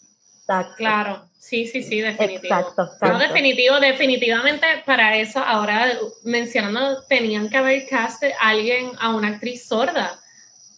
Claro, 0.77 1.25
sí, 1.39 1.65
sí, 1.65 1.81
sí, 1.81 1.99
definitivo. 1.99 2.55
Exacto, 2.55 2.87
No, 3.01 3.17
definitivo, 3.17 3.79
definitivamente 3.79 4.65
para 4.85 5.17
eso, 5.17 5.39
ahora 5.39 5.91
mencionando, 6.23 7.03
tenían 7.09 7.49
que 7.49 7.57
haber 7.57 7.87
cast 7.87 8.23
a 8.23 8.49
alguien, 8.49 8.91
a 8.99 9.15
una 9.15 9.29
actriz 9.29 9.67
sorda 9.67 10.19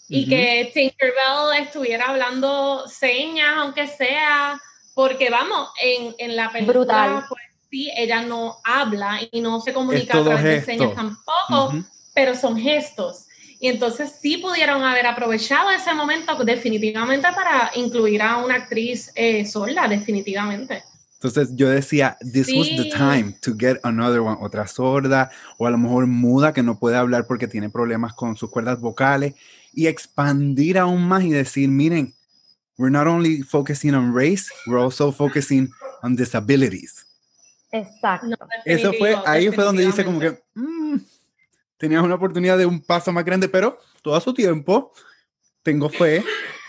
y 0.10 0.28
que 0.28 0.72
Tinkerbell 0.74 1.62
estuviera 1.62 2.10
hablando 2.10 2.88
señas, 2.88 3.54
aunque 3.58 3.88
sea, 3.88 4.60
porque 4.96 5.30
vamos, 5.30 5.70
en, 5.82 6.16
en 6.18 6.36
la 6.36 6.52
película, 6.52 7.26
pues 7.30 7.42
sí, 7.70 7.92
ella 7.96 8.24
no 8.24 8.58
habla 8.64 9.20
y 9.32 9.40
no 9.40 9.62
se 9.62 9.72
comunica 9.72 10.18
a 10.18 10.24
través 10.24 10.44
de 10.44 10.62
señas 10.62 10.96
tampoco, 10.96 11.76
pero 12.14 12.36
son 12.36 12.58
gestos. 12.58 13.28
Y 13.62 13.68
entonces 13.68 14.14
sí 14.22 14.38
pudieron 14.38 14.84
haber 14.84 15.06
aprovechado 15.06 15.70
ese 15.70 15.94
momento 15.94 16.34
definitivamente 16.44 17.28
para 17.36 17.72
incluir 17.76 18.22
a 18.22 18.38
una 18.38 18.56
actriz 18.56 19.12
eh, 19.16 19.46
sola, 19.46 19.88
definitivamente. 19.88 20.84
Entonces 21.16 21.50
yo 21.54 21.70
decía, 21.70 22.18
this 22.22 22.48
was 22.56 22.70
the 22.70 22.90
time 22.90 23.36
to 23.42 23.54
get 23.60 23.78
another 23.84 24.22
one, 24.22 24.38
otra 24.40 24.66
sorda 24.68 25.30
o 25.58 25.68
a 25.68 25.70
lo 25.70 25.78
mejor 25.78 26.08
muda 26.08 26.54
que 26.54 26.64
no 26.64 26.80
puede 26.80 26.96
hablar 26.96 27.28
porque 27.28 27.46
tiene 27.46 27.70
problemas 27.70 28.14
con 28.14 28.38
sus 28.38 28.50
cuerdas 28.50 28.80
vocales 28.80 29.36
y 29.74 29.88
expandir 29.88 30.78
aún 30.78 31.08
más 31.08 31.24
y 31.24 31.32
decir, 31.32 31.70
miren, 31.70 32.14
we're 32.78 32.92
not 32.92 33.08
only 33.08 33.42
focusing 33.42 33.94
on 33.94 34.14
race, 34.16 34.50
we're 34.66 34.82
also 34.82 35.12
focusing 35.12 35.70
on 36.02 36.16
disabilities. 36.16 37.06
Exacto. 37.72 38.36
Eso 38.66 38.94
fue, 38.94 39.16
ahí 39.26 39.52
fue 39.52 39.64
donde 39.64 39.86
dice 39.86 40.04
como 40.04 40.20
que 40.20 40.42
mm, 40.56 40.98
tenías 41.78 42.04
una 42.04 42.16
oportunidad 42.16 42.58
de 42.58 42.66
un 42.66 42.82
paso 42.82 43.12
más 43.12 43.24
grande, 43.24 43.48
pero 43.48 43.80
todo 44.02 44.16
a 44.16 44.22
su 44.22 44.34
tiempo, 44.34 44.92
tengo 45.62 45.90
fe, 45.90 46.24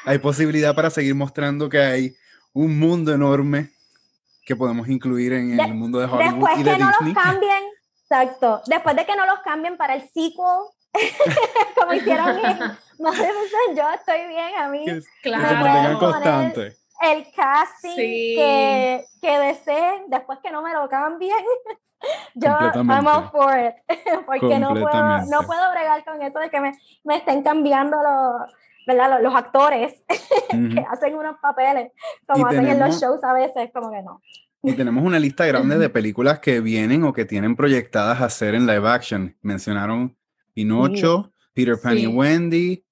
hay 0.04 0.18
posibilidad 0.18 0.74
para 0.74 0.90
seguir 0.90 1.14
mostrando 1.14 1.68
que 1.68 1.78
hay 1.78 2.16
un 2.52 2.78
mundo 2.78 3.14
enorme 3.14 3.70
que 4.44 4.56
podemos 4.56 4.88
incluir 4.88 5.32
en 5.32 5.58
el 5.58 5.74
mundo 5.74 6.00
de 6.00 6.06
Hollywood 6.06 6.32
después 6.32 6.58
y 6.58 6.62
de 6.64 6.72
que 6.72 6.78
no 6.78 6.90
los 7.00 7.14
cambien, 7.14 7.64
exacto, 8.02 8.62
después 8.66 8.96
de 8.96 9.06
que 9.06 9.16
no 9.16 9.26
los 9.26 9.38
cambien 9.44 9.76
para 9.76 9.94
el 9.94 10.02
sequel, 10.02 10.34
como 11.76 11.94
hicieron 11.94 12.38
en 12.38 12.58
yo 13.76 13.82
estoy 13.94 14.28
bien, 14.28 14.54
a 14.58 14.68
mí 14.68 14.84
claro. 15.22 15.98
constante. 15.98 16.76
El 17.00 17.24
casting 17.32 17.96
que, 17.96 19.04
que 19.22 19.38
deseen, 19.38 20.04
después 20.08 20.38
que 20.42 20.50
no 20.50 20.60
me 20.60 20.74
lo 20.74 20.86
cambien, 20.88 21.38
yo 22.34 22.50
I'm 22.50 23.06
all 23.06 23.30
for 23.30 23.58
it, 23.58 23.74
porque 24.26 24.58
no 24.58 24.74
puedo, 24.74 25.22
no 25.26 25.42
puedo 25.46 25.70
bregar 25.72 26.04
con 26.04 26.20
eso 26.20 26.38
de 26.38 26.50
que 26.50 26.60
me, 26.60 26.78
me 27.04 27.16
estén 27.16 27.42
cambiando 27.42 27.96
los, 28.02 28.52
¿verdad? 28.86 29.22
los, 29.22 29.34
actores 29.34 30.02
que 30.50 30.84
hacen 30.90 31.14
unos 31.14 31.36
papeles, 31.40 31.92
como 32.26 32.46
hacen 32.46 32.66
en 32.66 32.78
los 32.78 33.00
shows 33.00 33.24
a 33.24 33.32
veces, 33.32 33.70
como 33.72 33.90
que 33.90 34.02
no. 34.02 34.20
Y 34.62 34.74
tenemos 34.74 35.02
una 35.02 35.18
lista 35.18 35.46
grande 35.46 35.78
de 35.78 35.88
películas 35.88 36.40
que 36.40 36.60
vienen 36.60 37.04
o 37.04 37.14
que 37.14 37.24
tienen 37.24 37.56
proyectadas 37.56 38.20
a 38.20 38.26
hacer 38.26 38.54
en 38.54 38.66
live 38.66 38.86
action. 38.86 39.34
Mencionaron 39.40 40.18
Pinocho, 40.52 41.32
Peter 41.54 41.80
Pan 41.82 41.96
y 41.96 42.06
Wendy, 42.06 42.84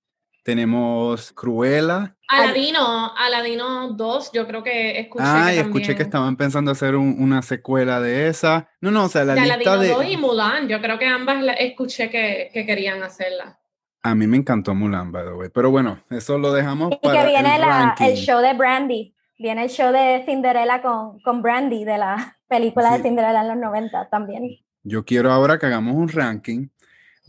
tenemos 0.49 1.31
Cruella. 1.33 2.17
Aladino, 2.27 3.15
Aladino 3.15 3.93
2, 3.93 4.33
yo 4.33 4.47
creo 4.47 4.63
que 4.63 4.99
escuché 4.99 5.25
Ah, 5.27 5.53
y 5.53 5.59
escuché 5.59 5.95
que 5.95 6.03
estaban 6.03 6.39
pensando 6.39 6.71
hacer 6.71 6.97
una 6.97 7.43
secuela 7.43 8.01
de 8.01 8.29
esa. 8.29 8.71
No, 8.81 8.91
no, 8.91 9.05
o 9.05 9.09
sea, 9.11 9.27
la 9.27 9.35
de 9.35 9.43
lista 9.43 9.75
Aladino 9.75 9.97
2 9.97 10.07
y 10.09 10.17
Mulan, 10.17 10.67
yo 10.67 10.81
creo 10.81 10.99
que 10.99 11.05
ambas 11.05 11.45
escuché 11.59 12.09
que, 12.09 12.49
que, 12.51 12.65
querían 12.65 13.03
hacerla. 13.03 13.61
A 14.03 14.15
mí 14.15 14.27
me 14.27 14.39
encantó 14.39 14.75
Mulan, 14.75 15.13
by 15.13 15.27
the 15.27 15.33
way. 15.33 15.51
Pero 15.53 15.71
bueno, 15.71 16.03
eso 16.09 16.39
lo 16.39 16.51
dejamos 16.55 16.93
y 16.93 16.97
para 16.97 17.21
que 17.21 17.27
viene 17.29 17.57
el, 17.57 18.09
el 18.09 18.17
show 18.17 18.41
de 18.41 18.55
Brandy. 18.55 19.15
Viene 19.39 19.65
el 19.65 19.69
show 19.69 19.93
de 19.93 20.23
Cinderella 20.25 20.81
con, 20.81 21.21
con 21.21 21.43
Brandy, 21.43 21.85
de 21.85 21.99
la 21.99 22.39
película 22.49 22.97
de 22.97 23.03
Cinderella 23.03 23.43
en 23.43 23.49
los 23.49 23.59
90 23.59 24.09
también. 24.09 24.49
Yo 24.83 25.05
quiero 25.05 25.31
ahora 25.31 25.59
que 25.59 25.67
hagamos 25.67 25.95
un 25.95 26.09
ranking 26.09 26.69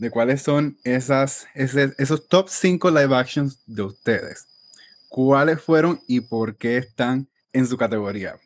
de 0.00 0.10
cuáles 0.10 0.40
son 0.40 0.78
esas, 0.82 1.46
esos 1.54 2.26
top 2.26 2.48
5 2.48 2.90
live 2.90 3.14
actions 3.14 3.62
de 3.66 3.82
ustedes. 3.82 4.46
¿Cuáles 5.10 5.60
fueron 5.60 6.00
y 6.08 6.22
por 6.22 6.56
qué 6.56 6.78
están 6.78 7.28
en 7.52 7.66
su 7.66 7.76
categoría? 7.76 8.36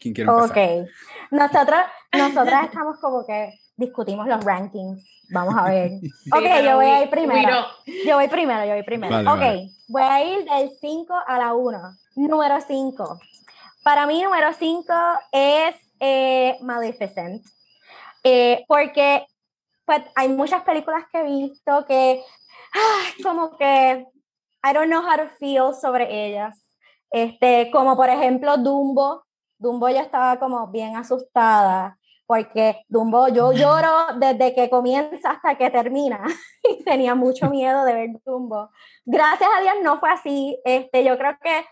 ¿Quién 0.00 0.12
quiere 0.12 0.28
empezar? 0.28 0.50
Ok. 0.50 0.88
Nosotros, 1.30 1.80
nosotras 2.12 2.64
estamos 2.64 2.98
como 2.98 3.24
que 3.24 3.54
discutimos 3.76 4.26
los 4.26 4.44
rankings. 4.44 5.04
Vamos 5.30 5.54
a 5.56 5.70
ver. 5.70 5.92
Ok, 6.32 6.64
yo 6.64 6.76
voy 6.76 6.86
a 6.86 7.04
ir 7.04 7.10
primero. 7.10 7.64
Yo 8.04 8.16
voy 8.16 8.26
primero, 8.26 8.64
yo 8.64 8.72
voy 8.72 8.82
primero. 8.82 9.32
ok, 9.32 9.42
voy 9.86 10.02
a 10.02 10.24
ir 10.24 10.44
del 10.44 10.70
5 10.80 11.14
a 11.28 11.38
la 11.38 11.54
1. 11.54 11.78
Número 12.16 12.58
5. 12.60 13.20
Para 13.84 14.08
mí, 14.08 14.20
número 14.20 14.52
5 14.52 14.92
es 15.30 15.76
eh, 16.00 16.56
Maleficent. 16.60 17.46
Eh, 18.24 18.64
porque 18.66 19.26
pues 19.84 20.02
hay 20.14 20.28
muchas 20.28 20.62
películas 20.62 21.04
que 21.12 21.20
he 21.20 21.24
visto 21.24 21.84
que, 21.86 22.22
ah, 22.74 23.04
como 23.22 23.56
que, 23.56 24.06
I 24.64 24.72
don't 24.72 24.88
know 24.88 25.02
how 25.02 25.16
to 25.16 25.28
feel 25.38 25.74
sobre 25.74 26.26
ellas. 26.26 26.58
Este, 27.10 27.70
como 27.70 27.96
por 27.96 28.08
ejemplo 28.08 28.56
Dumbo. 28.56 29.24
Dumbo 29.58 29.88
ya 29.88 30.02
estaba 30.02 30.38
como 30.38 30.66
bien 30.68 30.96
asustada 30.96 31.96
porque 32.26 32.84
Dumbo, 32.88 33.28
yo 33.28 33.52
lloro 33.54 34.18
desde 34.18 34.54
que 34.54 34.70
comienza 34.70 35.30
hasta 35.30 35.56
que 35.56 35.70
termina 35.70 36.22
y 36.62 36.82
tenía 36.84 37.14
mucho 37.14 37.48
miedo 37.50 37.84
de 37.84 37.94
ver 37.94 38.10
Dumbo. 38.24 38.70
Gracias 39.04 39.48
a 39.56 39.60
Dios 39.60 39.74
no 39.82 39.98
fue 39.98 40.10
así. 40.10 40.60
Este, 40.64 41.04
yo 41.04 41.16
creo 41.18 41.36
que 41.42 41.64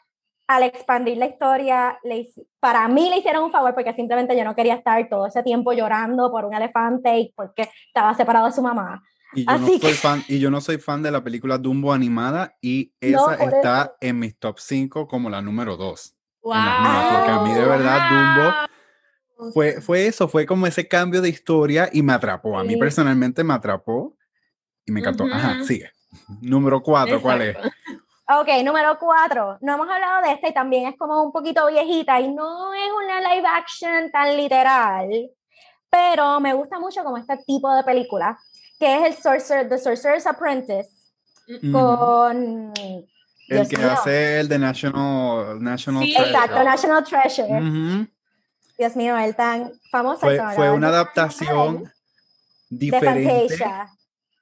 al 0.46 0.62
expandir 0.64 1.16
la 1.16 1.26
historia, 1.26 1.98
le, 2.02 2.28
para 2.60 2.86
mí 2.88 3.08
le 3.08 3.18
hicieron 3.18 3.44
un 3.44 3.52
favor 3.52 3.74
porque 3.74 3.92
simplemente 3.94 4.36
yo 4.36 4.44
no 4.44 4.54
quería 4.54 4.74
estar 4.74 5.08
todo 5.08 5.26
ese 5.26 5.42
tiempo 5.42 5.72
llorando 5.72 6.30
por 6.30 6.44
un 6.44 6.54
elefante 6.54 7.18
y 7.18 7.32
porque 7.34 7.68
estaba 7.86 8.14
separado 8.14 8.46
de 8.46 8.52
su 8.52 8.62
mamá. 8.62 9.02
Y 9.34 9.46
yo, 9.46 9.58
no 9.58 9.66
soy 9.66 9.94
fan, 9.94 10.24
y 10.28 10.38
yo 10.38 10.50
no 10.50 10.60
soy 10.60 10.78
fan 10.78 11.02
de 11.02 11.10
la 11.10 11.24
película 11.24 11.56
Dumbo 11.56 11.92
animada 11.92 12.54
y 12.60 12.92
esa 13.00 13.34
está 13.36 13.96
en 14.00 14.18
mis 14.18 14.38
top 14.38 14.58
5 14.58 15.08
como 15.08 15.30
la 15.30 15.40
número 15.40 15.76
2. 15.76 16.14
Wow. 16.42 16.52
Porque 16.52 17.30
a 17.30 17.40
mí 17.42 17.54
de 17.54 17.64
verdad 17.64 18.00
Dumbo 18.10 19.52
fue, 19.54 19.80
fue 19.80 20.06
eso, 20.06 20.28
fue 20.28 20.44
como 20.44 20.66
ese 20.66 20.86
cambio 20.86 21.22
de 21.22 21.30
historia 21.30 21.88
y 21.92 22.02
me 22.02 22.12
atrapó. 22.12 22.58
A 22.58 22.64
mí 22.64 22.76
personalmente 22.76 23.42
me 23.42 23.54
atrapó 23.54 24.16
y 24.84 24.92
me 24.92 25.00
encantó. 25.00 25.24
Ajá, 25.24 25.64
sigue. 25.64 25.90
Número 26.42 26.82
4, 26.82 27.22
¿cuál 27.22 27.42
es? 27.42 27.56
Ok, 28.40 28.48
número 28.64 28.98
cuatro. 28.98 29.58
No 29.60 29.74
hemos 29.74 29.88
hablado 29.88 30.22
de 30.22 30.32
esta 30.32 30.48
y 30.48 30.54
también 30.54 30.88
es 30.88 30.96
como 30.96 31.22
un 31.22 31.32
poquito 31.32 31.66
viejita 31.66 32.18
y 32.20 32.32
no 32.32 32.72
es 32.72 32.90
una 33.04 33.20
live 33.20 33.46
action 33.46 34.10
tan 34.10 34.36
literal, 34.36 35.30
pero 35.90 36.40
me 36.40 36.54
gusta 36.54 36.78
mucho 36.78 37.04
como 37.04 37.18
este 37.18 37.36
tipo 37.46 37.74
de 37.74 37.82
película, 37.84 38.38
que 38.78 38.94
es 38.96 39.02
el 39.04 39.22
Sorcerer, 39.22 39.68
The 39.68 39.78
Sorcerer's 39.78 40.26
Apprentice, 40.26 40.90
con... 41.70 42.72
El 43.48 43.68
que 43.68 43.76
hace 43.84 44.40
el 44.40 44.48
de 44.48 44.58
National, 44.58 45.62
National 45.62 46.02
Treasure. 46.02 46.30
Exacto, 46.30 46.64
National 46.64 47.04
Treasure. 47.04 48.08
Dios 48.78 48.96
mío, 48.96 49.18
él 49.18 49.36
tan 49.36 49.72
famoso. 49.90 50.20
Fue, 50.20 50.40
fue 50.54 50.70
una 50.70 50.88
adaptación 50.88 51.92
diferente. 52.70 53.48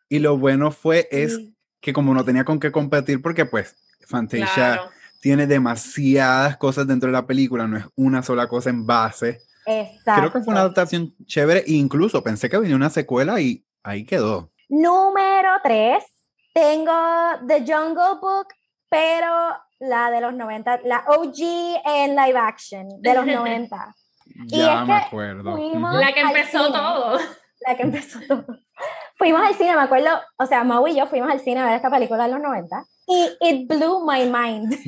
y 0.09 0.21
lo 0.21 0.39
bueno 0.39 0.71
fue 0.71 1.09
es 1.11 1.41
que 1.81 1.93
como 1.93 2.15
no 2.15 2.25
tenía 2.25 2.45
con 2.45 2.61
qué 2.61 2.71
competir 2.71 3.23
porque 3.23 3.47
pues 3.47 3.77
Fantasia 4.07 4.83
tiene 5.21 5.47
demasiadas 5.47 6.57
cosas 6.57 6.87
dentro 6.87 7.09
de 7.09 7.13
la 7.13 7.27
película, 7.27 7.67
no 7.67 7.77
es 7.77 7.85
una 7.95 8.23
sola 8.23 8.49
cosa 8.49 8.71
en 8.71 8.87
base. 8.87 9.43
Exacto. 9.67 10.21
Creo 10.21 10.33
que 10.33 10.41
fue 10.41 10.53
una 10.53 10.61
adaptación 10.63 11.15
chévere 11.27 11.61
e 11.61 11.73
incluso 11.73 12.23
pensé 12.23 12.49
que 12.49 12.59
venía 12.59 12.77
una 12.77 12.91
secuela 12.91 13.41
y 13.41 13.65
ahí 13.83 14.05
quedó. 14.05 14.51
Número 14.69 15.51
3, 15.63 16.03
tengo 16.55 16.93
The 17.47 17.61
Jungle 17.61 18.19
Book, 18.21 18.49
pero 18.89 19.57
la 19.79 20.11
de 20.11 20.21
los 20.21 20.35
90, 20.35 20.81
la 20.85 21.05
OG 21.07 21.37
en 21.85 22.17
live 22.17 22.39
action 22.39 22.89
de 23.01 23.15
los 23.15 23.27
90. 23.27 23.95
ya 24.47 24.85
me 24.85 24.95
acuerdo. 24.95 25.57
La 25.93 26.13
que 26.13 26.21
empezó 26.21 26.73
todo. 26.73 27.19
La 27.67 27.77
que 27.77 27.83
empezó 27.83 28.19
todo 28.27 28.47
fuimos 29.21 29.43
al 29.43 29.55
cine, 29.55 29.77
me 29.77 29.83
acuerdo, 29.83 30.09
o 30.39 30.47
sea, 30.47 30.65
Mau 30.65 30.89
y 30.89 30.97
yo 30.97 31.07
fuimos 31.07 31.31
al 31.31 31.41
cine 31.41 31.61
a 31.61 31.67
ver 31.67 31.75
esta 31.75 31.91
película 31.91 32.25
en 32.25 32.31
los 32.31 32.41
90 32.41 32.85
y 33.07 33.29
it 33.43 33.69
blew 33.69 34.03
my 34.07 34.25
mind. 34.25 34.73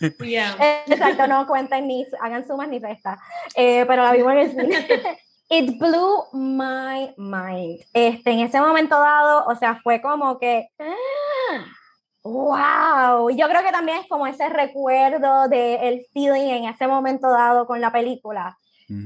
Exacto, 0.86 1.26
no 1.26 1.44
cuenten 1.48 1.88
ni 1.88 2.06
hagan 2.20 2.46
sumas 2.46 2.68
ni 2.68 2.78
restas, 2.78 3.18
eh, 3.56 3.84
pero 3.88 4.04
la 4.04 4.12
vimos 4.12 4.32
en 4.32 4.38
el 4.38 4.50
cine. 4.52 5.18
It 5.52 5.80
blew 5.80 6.26
my 6.32 7.12
mind. 7.16 7.80
Este, 7.92 8.30
en 8.30 8.38
ese 8.38 8.60
momento 8.60 8.96
dado, 9.00 9.46
o 9.46 9.56
sea, 9.56 9.80
fue 9.82 10.00
como 10.00 10.38
que, 10.38 10.68
wow. 12.22 13.28
Yo 13.30 13.48
creo 13.48 13.60
que 13.64 13.72
también 13.72 13.98
es 13.98 14.06
como 14.08 14.28
ese 14.28 14.48
recuerdo 14.48 15.48
del 15.48 15.82
el 15.82 16.06
feeling 16.12 16.50
en 16.50 16.64
ese 16.66 16.86
momento 16.86 17.28
dado 17.28 17.66
con 17.66 17.80
la 17.80 17.90
película 17.90 18.56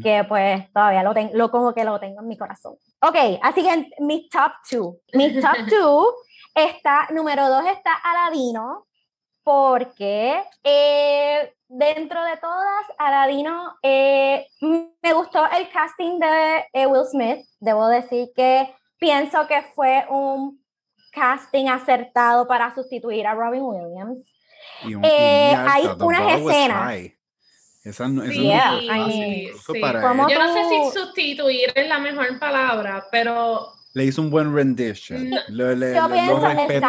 que 0.03 0.25
pues 0.29 0.73
todavía 0.73 1.03
lo 1.03 1.13
tengo, 1.13 1.31
lo, 1.35 1.51
como 1.51 1.75
que 1.75 1.85
lo 1.85 2.01
tengo 2.01 2.21
en 2.21 2.29
mi 2.29 2.39
corazón. 2.39 2.75
Ok, 3.03 3.17
así 3.43 3.63
que 3.63 3.91
mi 4.01 4.29
top 4.29 4.53
two. 4.69 5.01
Mi 5.13 5.41
top 5.41 5.57
two 5.69 6.15
está, 6.55 7.09
número 7.11 7.49
dos 7.49 7.67
está 7.67 7.95
Aladino, 7.95 8.87
porque 9.43 10.43
eh, 10.63 11.55
dentro 11.69 12.25
de 12.25 12.37
todas, 12.39 12.87
Aladino, 12.99 13.77
eh, 13.83 14.47
me 15.03 15.13
gustó 15.13 15.45
el 15.51 15.69
casting 15.69 16.19
de 16.19 16.65
eh, 16.73 16.87
Will 16.87 17.05
Smith. 17.05 17.47
Debo 17.61 17.87
decir 17.89 18.31
que 18.35 18.75
pienso 18.99 19.47
que 19.47 19.63
fue 19.75 20.07
un 20.09 20.65
casting 21.13 21.69
acertado 21.69 22.47
para 22.47 22.75
sustituir 22.75 23.27
a 23.27 23.35
Robin 23.35 23.63
Williams. 23.63 24.19
Eh, 25.03 25.55
hay 25.55 25.87
unas 25.99 26.41
escenas. 26.41 26.95
Esa 27.85 28.09
no, 28.09 28.25
sí, 28.25 28.43
Yo 28.43 30.39
no 30.39 30.55
sé 30.55 30.61
si 30.71 30.99
sustituir 30.99 31.71
es 31.75 31.87
la 31.87 31.99
mejor 31.99 32.39
palabra, 32.39 33.07
pero 33.13 33.75
le 33.95 34.05
hizo 34.07 34.23
un 34.23 34.31
buen 34.31 34.53
rendition. 34.53 35.31
Lo, 35.49 35.73
le, 35.75 35.95
yo 35.95 36.09
pienso 36.11 36.39
lo 36.39 36.49
respetó. 36.49 36.89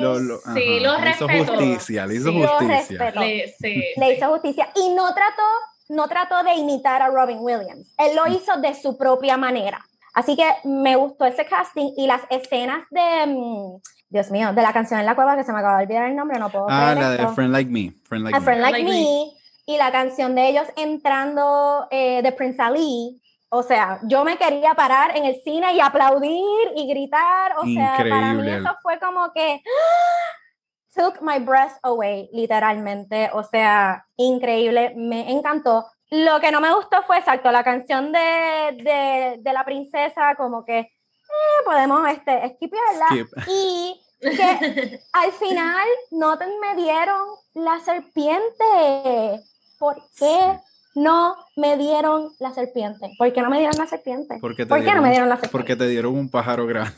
Lo, 0.00 0.18
lo, 0.18 0.40
sí, 0.54 0.80
lo 0.80 0.96
respetó. 0.96 1.26
Le 1.26 1.40
hizo 1.40 1.54
justicia, 1.54 2.06
le 2.06 2.14
hizo 2.14 2.32
justicia. 2.32 3.10
Le, 3.10 3.54
sí, 3.60 3.84
le, 3.96 4.14
hizo 4.14 4.30
justicia. 4.30 4.68
Y 4.76 4.94
no 4.94 5.12
trató, 5.12 5.42
no 5.90 6.08
trató 6.08 6.42
de 6.42 6.54
imitar 6.54 7.02
a 7.02 7.08
Robin 7.08 7.38
Williams. 7.40 7.92
Él 7.98 8.16
lo 8.16 8.26
hizo 8.28 8.56
de 8.62 8.74
su 8.74 8.96
propia 8.96 9.36
manera. 9.36 9.84
Así 10.14 10.34
que 10.34 10.48
me 10.64 10.96
gustó 10.96 11.26
ese 11.26 11.44
casting 11.44 11.92
y 11.96 12.06
las 12.06 12.22
escenas 12.30 12.84
de, 12.90 13.26
mm, 13.26 13.80
Dios 14.08 14.30
mío, 14.30 14.52
de 14.54 14.62
la 14.62 14.72
canción 14.72 15.00
en 15.00 15.06
la 15.06 15.14
cueva 15.14 15.36
que 15.36 15.44
se 15.44 15.52
me 15.52 15.58
acaba 15.58 15.78
de 15.78 15.84
olvidar 15.84 16.08
el 16.08 16.16
nombre, 16.16 16.38
no 16.38 16.48
puedo 16.48 16.66
Ah, 16.70 16.94
la 16.94 17.10
de 17.10 17.28
Friend 17.28 17.52
Like 17.52 17.70
Me. 17.70 17.92
Friend 18.04 18.24
Like, 18.24 18.38
a 18.38 18.40
Friend 18.40 18.60
like, 18.62 18.84
me. 18.84 19.41
Y 19.66 19.76
la 19.76 19.92
canción 19.92 20.34
de 20.34 20.48
ellos 20.48 20.66
entrando 20.76 21.86
eh, 21.90 22.22
de 22.22 22.32
Prince 22.32 22.60
Ali. 22.60 23.20
O 23.48 23.62
sea, 23.62 24.00
yo 24.04 24.24
me 24.24 24.38
quería 24.38 24.74
parar 24.74 25.16
en 25.16 25.24
el 25.24 25.40
cine 25.42 25.74
y 25.74 25.80
aplaudir 25.80 26.72
y 26.74 26.88
gritar. 26.88 27.54
O 27.58 27.64
sea, 27.64 27.96
para 27.98 28.32
mí 28.32 28.48
eso 28.50 28.74
fue 28.82 28.98
como 28.98 29.32
que 29.32 29.62
took 30.94 31.20
my 31.20 31.38
breath 31.38 31.78
away, 31.82 32.30
literalmente. 32.32 33.30
O 33.34 33.44
sea, 33.44 34.06
increíble, 34.16 34.94
me 34.96 35.30
encantó. 35.30 35.86
Lo 36.10 36.40
que 36.40 36.50
no 36.50 36.60
me 36.60 36.74
gustó 36.74 37.02
fue 37.02 37.18
exacto 37.18 37.50
la 37.52 37.62
canción 37.62 38.12
de, 38.12 38.76
de, 38.78 39.36
de 39.38 39.52
la 39.52 39.64
princesa, 39.64 40.34
como 40.36 40.64
que 40.64 40.92
eh, 41.32 41.64
podemos 41.64 42.08
este, 42.08 42.46
esquipearla. 42.46 43.06
Y 43.48 44.00
que 44.20 45.00
al 45.12 45.32
final 45.32 45.86
no 46.10 46.38
te, 46.38 46.46
me 46.46 46.74
dieron 46.76 47.28
la 47.54 47.80
serpiente. 47.80 49.42
¿Por 49.82 50.00
qué 50.16 50.60
no 50.94 51.34
me 51.56 51.76
dieron 51.76 52.30
la 52.38 52.54
serpiente? 52.54 53.10
¿Por 53.18 53.32
qué 53.32 53.42
no 53.42 53.50
me 53.50 53.58
dieron 53.58 53.76
la 53.76 53.88
serpiente? 53.88 54.38
¿Por 54.38 54.54
qué, 54.54 54.64
no 54.64 55.02
me 55.02 55.10
dieron 55.10 55.28
la 55.28 55.34
serpiente? 55.34 55.50
Porque 55.50 55.74
te 55.74 55.88
dieron 55.88 56.14
un 56.14 56.30
pájaro 56.30 56.68
grande. 56.68 56.92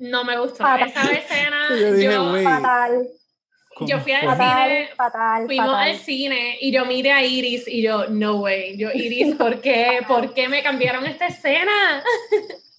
no 0.00 0.24
me 0.24 0.38
gustó. 0.38 0.64
Esa 0.64 1.12
escena. 1.12 1.68
Yo 1.78 1.92
dije, 1.92 2.44
fatal. 2.44 3.08
Yo 3.80 4.00
fui 4.00 4.12
al 4.12 4.22
cine, 4.38 4.88
fuimos 5.44 5.74
al 5.74 5.96
cine 5.96 6.56
y 6.60 6.72
yo 6.72 6.86
miré 6.86 7.12
a 7.12 7.22
Iris 7.22 7.66
y 7.66 7.82
yo, 7.82 8.06
no 8.08 8.36
way, 8.36 8.76
yo 8.76 8.90
Iris, 8.92 9.34
¿por 9.38 9.60
qué? 9.60 10.00
¿Por 10.06 10.32
qué 10.34 10.48
me 10.48 10.62
cambiaron 10.62 11.06
esta 11.06 11.26
escena? 11.26 12.02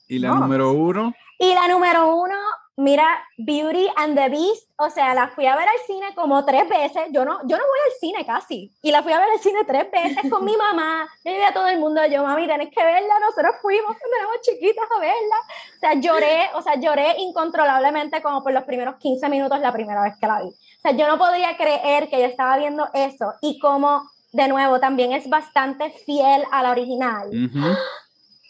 ¿Y 0.07 0.19
la 0.19 0.29
número 0.29 0.71
uno? 0.71 1.13
Y 1.39 1.53
la 1.53 1.67
número 1.67 2.15
uno, 2.15 2.35
mira, 2.75 3.05
Beauty 3.37 3.87
and 3.95 4.15
the 4.15 4.29
Beast, 4.29 4.69
o 4.77 4.89
sea, 4.89 5.13
la 5.13 5.27
fui 5.29 5.45
a 5.45 5.55
ver 5.55 5.67
al 5.67 5.85
cine 5.85 6.15
como 6.15 6.43
tres 6.43 6.67
veces, 6.67 7.03
yo 7.11 7.23
no, 7.23 7.39
yo 7.43 7.57
no 7.57 7.63
voy 7.63 7.79
al 7.85 7.99
cine 7.99 8.25
casi, 8.25 8.71
y 8.81 8.91
la 8.91 9.03
fui 9.03 9.13
a 9.13 9.19
ver 9.19 9.29
al 9.31 9.39
cine 9.39 9.63
tres 9.65 9.91
veces 9.91 10.29
con 10.29 10.43
mi 10.43 10.55
mamá, 10.57 11.07
yo 11.23 11.31
vi 11.31 11.41
a 11.41 11.53
todo 11.53 11.67
el 11.67 11.79
mundo, 11.79 12.01
yo, 12.07 12.23
mami, 12.23 12.47
tenés 12.47 12.69
que 12.69 12.83
verla, 12.83 13.19
nosotros 13.19 13.55
fuimos 13.61 13.95
cuando 13.97 14.17
éramos 14.17 14.41
chiquitos 14.41 14.85
a 14.95 14.99
verla, 14.99 15.35
o 15.75 15.79
sea, 15.79 15.93
lloré, 15.95 16.49
o 16.55 16.61
sea, 16.61 16.75
lloré 16.75 17.15
incontrolablemente 17.19 18.21
como 18.21 18.43
por 18.43 18.53
los 18.53 18.63
primeros 18.63 18.95
15 18.95 19.29
minutos 19.29 19.59
la 19.59 19.71
primera 19.71 20.01
vez 20.01 20.15
que 20.19 20.27
la 20.27 20.41
vi, 20.41 20.47
o 20.49 20.81
sea, 20.81 20.91
yo 20.91 21.07
no 21.07 21.17
podría 21.17 21.55
creer 21.55 22.09
que 22.09 22.19
yo 22.19 22.25
estaba 22.25 22.57
viendo 22.57 22.89
eso, 22.93 23.33
y 23.41 23.59
como, 23.59 24.09
de 24.31 24.47
nuevo, 24.47 24.79
también 24.79 25.13
es 25.13 25.29
bastante 25.29 25.91
fiel 25.91 26.43
a 26.51 26.63
la 26.63 26.71
original. 26.71 27.29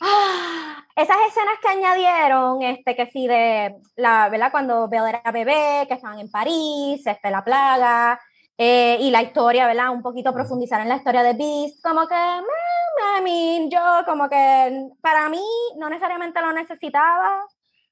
¡Ah! 0.04 0.84
esas 0.96 1.18
escenas 1.28 1.58
que 1.62 1.68
añadieron, 1.70 2.62
este, 2.62 2.96
que 2.96 3.08
sí, 3.08 3.28
de 3.28 3.76
la, 3.96 4.30
¿verdad? 4.30 4.52
Cuando 4.52 4.88
Belle 4.88 5.10
era 5.10 5.32
bebé, 5.32 5.86
que 5.88 5.96
estaban 5.96 6.20
en 6.20 6.30
París, 6.30 7.02
este, 7.06 7.32
la 7.32 7.44
plaga, 7.44 8.20
eh, 8.58 8.98
y 9.00 9.10
la 9.10 9.24
historia, 9.24 9.66
¿verdad? 9.66 9.90
Un 9.90 10.04
poquito 10.04 10.34
profundizar 10.34 10.82
en 10.82 10.90
la 10.90 10.98
historia 10.98 11.24
de 11.24 11.34
Beast, 11.34 11.82
como 11.82 12.08
que, 12.08 12.16
I 12.16 13.24
mean, 13.24 13.70
yo 13.72 14.06
como 14.06 14.30
que 14.30 14.90
para 15.02 15.30
mí 15.30 15.44
no 15.78 15.90
necesariamente 15.90 16.42
lo 16.42 16.54
necesitaba, 16.54 17.44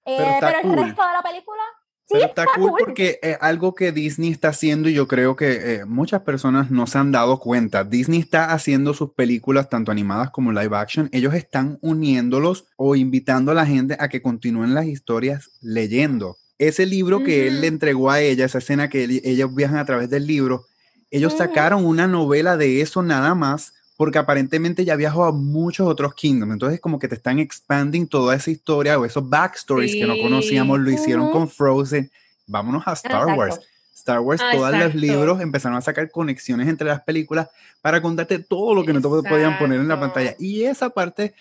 eh, 0.06 0.38
pero, 0.40 0.60
el 0.60 0.74
resto 0.74 1.06
de 1.06 1.14
la 1.14 1.22
película 1.24 1.64
pero 2.12 2.26
está, 2.26 2.46
cool, 2.56 2.72
porque 2.80 3.20
es 3.22 3.38
algo 3.42 3.74
que 3.76 3.92
Disney 3.92 4.32
está 4.32 4.50
haciendo 4.50 4.90
y 4.90 4.94
yo 4.94 5.08
creo 5.08 5.36
que 5.36 5.76
eh, 5.76 5.86
muchas 5.86 6.22
personas 6.22 6.72
no 6.72 6.88
se 6.88 6.98
han 6.98 7.12
dado 7.12 7.40
cuenta. 7.40 7.84
Disney 7.84 8.20
está 8.20 8.54
haciendo 8.54 8.94
sus 8.94 9.12
películas, 9.14 9.70
tanto 9.70 9.92
animadas 9.92 10.30
como 10.32 10.52
live 10.52 10.76
action. 10.76 11.10
Ellos 11.12 11.34
están 11.34 11.78
uniéndolos 11.82 12.66
o 12.76 12.96
invitando 12.96 13.52
a 13.52 13.56
la 13.56 13.66
gente 13.66 13.96
a 14.00 14.10
que 14.10 14.22
continúen 14.22 14.74
las 14.74 14.86
historias 14.86 15.52
leyendo. 15.62 16.38
Ese 16.58 16.86
libro 16.86 17.24
que 17.24 17.48
él 17.48 17.62
le 17.62 17.68
entregó 17.68 18.12
a 18.12 18.22
ella, 18.22 18.46
esa 18.46 18.60
escena 18.60 18.90
que 18.90 19.22
ellos 19.24 19.54
viajan 19.56 19.80
a 19.80 19.86
través 19.86 20.10
del 20.10 20.28
libro, 20.28 20.66
ellos 21.10 21.34
sacaron 21.38 21.86
una 21.86 22.08
novela 22.08 22.56
de 22.56 22.82
eso 22.82 23.02
nada 23.02 23.36
más 23.36 23.74
porque 23.98 24.18
aparentemente 24.18 24.84
ya 24.84 24.96
viajó 24.96 25.26
a 25.26 25.32
muchos 25.32 25.88
otros 25.88 26.14
kingdoms. 26.16 26.54
Entonces, 26.54 26.80
como 26.80 26.98
que 27.00 27.08
te 27.08 27.16
están 27.16 27.40
expanding 27.40 28.08
toda 28.08 28.36
esa 28.36 28.50
historia 28.52 28.98
o 28.98 29.06
esos 29.06 29.28
backstories 29.30 29.94
que 29.94 30.08
no 30.08 30.18
conocíamos, 30.18 30.80
lo 30.80 30.90
hicieron 30.90 31.32
con 31.32 31.48
Frozen. 31.48 32.10
Vámonos 32.48 32.84
a 32.88 32.94
Star 32.94 33.28
Wars. 33.38 33.60
Star 34.02 34.20
Wars, 34.20 34.42
todos 34.52 34.76
los 34.76 34.96
libros 34.96 35.40
empezaron 35.42 35.78
a 35.78 35.82
sacar 35.82 36.10
conexiones 36.10 36.68
entre 36.68 36.88
las 36.88 37.02
películas 37.04 37.50
para 37.82 38.02
contarte 38.02 38.40
todo 38.40 38.74
lo 38.74 38.84
que 38.84 38.94
no 38.94 39.02
te 39.02 39.08
podían 39.08 39.60
poner 39.60 39.80
en 39.80 39.88
la 39.88 40.00
pantalla. 40.00 40.36
Y 40.40 40.64
esa 40.64 40.90
parte, 40.90 41.36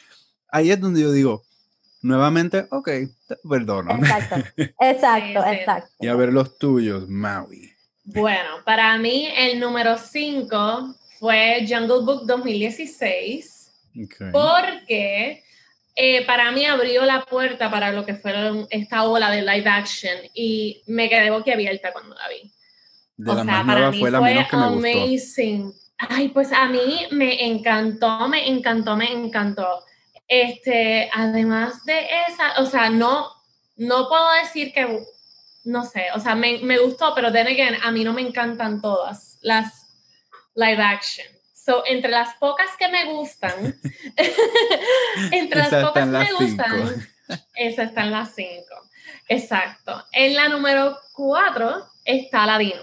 ahí 0.49 0.71
es 0.71 0.79
donde 0.79 1.01
yo 1.01 1.11
digo, 1.11 1.43
nuevamente, 2.03 2.67
ok, 2.71 2.89
te 3.27 3.37
perdono. 3.49 3.93
Exacto, 3.93 4.37
exacto, 4.81 5.47
exacto. 5.47 5.91
Y 6.01 6.09
a 6.09 6.15
ver 6.15 6.33
los 6.33 6.59
tuyos, 6.59 7.09
Maui. 7.09 7.73
Bueno, 8.05 8.49
para 8.65 8.99
mí 8.99 9.29
el 9.37 9.59
número 9.59 9.97
5 9.97 10.95
fue 11.21 11.67
Jungle 11.69 12.01
Book 12.01 12.23
2016, 12.25 13.71
porque 14.33 15.45
eh, 15.95 16.25
para 16.25 16.51
mí 16.51 16.65
abrió 16.65 17.05
la 17.05 17.21
puerta 17.27 17.71
para 17.71 17.93
lo 17.93 18.07
que 18.07 18.15
fue 18.15 18.33
esta 18.71 19.05
ola 19.05 19.31
de 19.31 19.43
live 19.43 19.69
action 19.69 20.17
y 20.33 20.83
me 20.87 21.11
quedé 21.11 21.31
boquiabierta 21.31 21.93
cuando 21.93 22.17
la 22.17 22.27
vi. 22.29 22.51
De 23.19 23.31
o 23.31 23.35
la 23.35 23.45
sea, 23.45 23.65
para 23.67 23.91
mí 23.91 24.01
fue, 24.01 24.11
la 24.11 24.21
menos 24.23 24.49
que 24.49 24.57
me 24.57 24.65
amazing. 24.65 25.75
Ay, 25.99 26.29
pues 26.29 26.51
a 26.53 26.67
mí 26.69 27.07
me 27.11 27.47
encantó, 27.47 28.27
me 28.27 28.49
encantó, 28.49 28.97
me 28.97 29.13
encantó. 29.13 29.85
Este, 30.27 31.11
además 31.13 31.85
de 31.85 32.07
esa, 32.29 32.63
o 32.63 32.65
sea, 32.65 32.89
no, 32.89 33.27
no 33.77 34.09
puedo 34.09 34.33
decir 34.43 34.73
que, 34.73 35.05
no 35.65 35.85
sé, 35.85 36.07
o 36.15 36.19
sea, 36.19 36.35
me, 36.35 36.61
me 36.61 36.79
gustó, 36.79 37.13
pero 37.15 37.31
then 37.31 37.49
again, 37.49 37.77
a 37.83 37.91
mí 37.91 38.05
no 38.05 38.15
me 38.15 38.23
encantan 38.23 38.81
todas 38.81 39.39
las 39.43 39.80
live 40.55 40.83
action. 40.83 41.27
So, 41.53 41.85
entre 41.87 42.11
las 42.11 42.35
pocas 42.37 42.71
que 42.79 42.89
me 42.89 43.13
gustan, 43.13 43.79
entre 45.31 45.59
las 45.59 45.85
pocas 45.85 46.05
que 46.05 46.11
me 46.11 46.33
gustan, 46.33 47.09
esa 47.55 47.83
está 47.85 48.03
en 48.03 48.11
las 48.11 48.35
cinco. 48.35 48.75
Exacto. 49.29 50.05
En 50.13 50.35
la 50.35 50.49
número 50.49 50.99
cuatro 51.13 51.87
está 52.05 52.45
Aladino. 52.45 52.83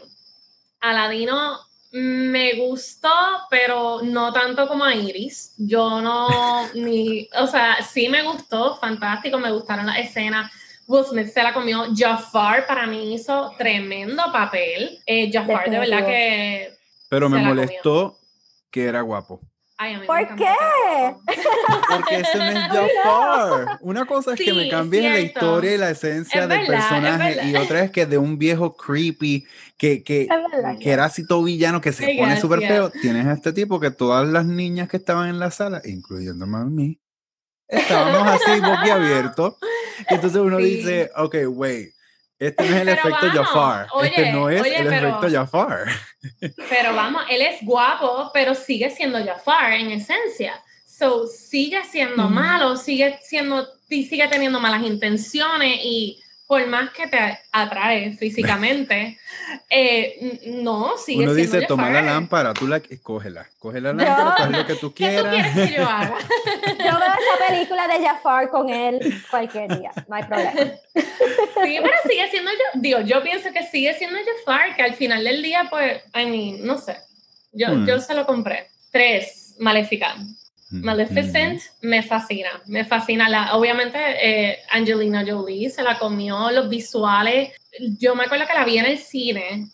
Aladino 0.79 1.59
me 1.91 2.53
gustó, 2.53 3.09
pero 3.49 4.01
no 4.03 4.31
tanto 4.31 4.67
como 4.67 4.83
a 4.83 4.93
Iris. 4.93 5.53
Yo 5.57 6.01
no, 6.01 6.67
ni, 6.73 7.27
o 7.39 7.47
sea, 7.47 7.81
sí 7.81 8.07
me 8.09 8.23
gustó, 8.23 8.77
fantástico, 8.77 9.37
me 9.39 9.51
gustaron 9.51 9.87
las 9.87 9.97
escenas. 9.97 10.51
Will 10.85 11.03
Smith 11.03 11.27
se 11.27 11.43
la 11.43 11.53
comió. 11.53 11.85
Jafar 11.93 12.65
para 12.65 12.87
mí 12.87 13.13
hizo 13.13 13.53
tremendo 13.57 14.31
papel. 14.31 15.01
Eh, 15.05 15.29
Jafar, 15.31 15.69
de 15.69 15.79
verdad 15.79 16.05
que 16.05 16.76
pero 17.09 17.29
me 17.29 17.39
molestó 17.39 18.17
que 18.71 18.85
era 18.85 19.01
guapo. 19.01 19.41
¿Por 20.07 20.35
qué? 20.35 20.55
Porque 21.87 22.15
ese 22.21 22.37
no 22.39 22.45
es 22.45 22.55
Jafar. 22.55 23.77
Una 23.81 24.05
cosa 24.05 24.33
es 24.33 24.39
que 24.39 24.51
me 24.51 24.69
cambien 24.69 25.13
la 25.13 25.19
historia 25.19 25.75
y 25.75 25.77
la 25.77 25.91
esencia 25.91 26.47
del 26.47 26.65
personaje 26.65 27.47
y 27.47 27.55
otra 27.55 27.83
es 27.83 27.91
que 27.91 28.07
de 28.07 28.17
un 28.17 28.39
viejo 28.39 28.75
creepy 28.75 29.45
que, 29.77 30.03
que, 30.03 30.27
que 30.79 30.89
era 30.89 31.05
así 31.05 31.27
todo 31.27 31.43
villano 31.43 31.79
que 31.79 31.93
se 31.93 32.15
pone 32.17 32.41
súper 32.41 32.61
feo. 32.61 32.89
Tienes 32.89 33.27
a 33.27 33.33
este 33.33 33.53
tipo 33.53 33.79
que 33.79 33.91
todas 33.91 34.27
las 34.27 34.45
niñas 34.45 34.89
que 34.89 34.97
estaban 34.97 35.29
en 35.29 35.37
la 35.37 35.51
sala, 35.51 35.79
incluyéndome 35.85 36.57
a 36.57 36.65
mí, 36.65 36.99
estábamos 37.67 38.27
así 38.27 38.59
boquiabiertos. 38.59 39.57
Entonces 40.09 40.41
uno 40.41 40.57
dice, 40.57 41.11
ok, 41.15 41.35
wait, 41.49 41.91
este 42.39 42.63
no 42.63 42.75
es 42.75 42.81
el 42.81 42.89
efecto 42.89 43.29
Jafar. 43.31 43.87
este 44.03 44.31
no 44.31 44.49
es 44.49 44.65
el 44.65 44.93
efecto 44.93 45.29
Jafar. 45.29 45.85
Pero 46.69 46.95
vamos, 46.95 47.23
él 47.29 47.41
es 47.41 47.63
guapo, 47.63 48.29
pero 48.33 48.53
sigue 48.53 48.89
siendo 48.89 49.23
Jafar 49.23 49.73
en 49.73 49.91
esencia. 49.91 50.61
So, 50.85 51.27
sigue 51.27 51.83
siendo 51.85 52.29
malo, 52.29 52.75
sigue 52.75 53.19
siendo, 53.21 53.67
sigue 53.87 54.27
teniendo 54.27 54.59
malas 54.59 54.83
intenciones 54.83 55.79
y 55.83 56.19
por 56.47 56.65
más 56.67 56.91
que 56.91 57.07
te 57.07 57.39
atrae 57.51 58.13
físicamente, 58.13 59.17
Eh, 59.69 60.39
no, 60.47 60.97
sigue 60.97 61.23
Uno 61.23 61.33
dice, 61.33 61.61
toma 61.61 61.89
la 61.89 62.01
lámpara, 62.01 62.53
tú 62.53 62.67
la 62.67 62.81
cógela. 63.01 63.47
Coge 63.59 63.79
la 63.79 63.93
lámpara, 63.93 64.33
haz 64.33 64.49
lo 64.51 64.65
que 64.65 64.75
tú 64.75 64.93
¿Qué 64.93 65.05
tú 65.07 65.21
quieras. 65.23 65.33
quieres 65.53 65.69
que 65.69 65.75
yo 65.75 65.87
haga? 65.87 66.17
Yo 66.67 66.83
veo 66.83 67.13
esa 67.13 67.47
película 67.47 67.87
de 67.87 68.05
Jafar 68.05 68.49
con 68.49 68.69
él 68.69 68.99
cualquier 69.29 69.77
día, 69.79 69.91
no 70.07 70.15
hay 70.15 70.23
problema. 70.23 70.51
Sí, 71.63 71.79
pero 71.81 71.93
sigue 72.09 72.29
siendo 72.29 72.51
yo. 72.51 72.79
Digo, 72.81 72.99
yo 73.01 73.23
pienso 73.23 73.51
que 73.51 73.63
sigue 73.63 73.93
siendo 73.95 74.17
Jafar, 74.37 74.75
que 74.75 74.83
al 74.83 74.93
final 74.93 75.23
del 75.23 75.41
día, 75.41 75.67
pues, 75.69 76.01
I 76.15 76.25
mean, 76.25 76.65
no 76.65 76.77
sé. 76.77 76.97
Yo, 77.51 77.69
Hmm. 77.69 77.85
yo 77.87 77.99
se 77.99 78.13
lo 78.13 78.25
compré. 78.25 78.67
Tres, 78.91 79.55
Maléfica. 79.59 80.15
Maleficent 80.69 81.61
me 81.81 82.03
fascina, 82.03 82.49
me 82.65 82.83
fascina. 82.83 83.29
La, 83.29 83.55
obviamente, 83.55 83.97
eh, 83.97 84.59
Angelina 84.69 85.23
Jolie 85.25 85.69
se 85.69 85.81
la 85.83 85.97
comió, 85.97 86.51
los 86.51 86.67
visuales. 86.69 87.53
Yo 87.99 88.15
me 88.15 88.25
acuerdo 88.25 88.45
que 88.45 88.53
la 88.53 88.65
vi 88.65 88.77
en 88.77 88.85
el 88.85 88.97
cine 88.97 89.67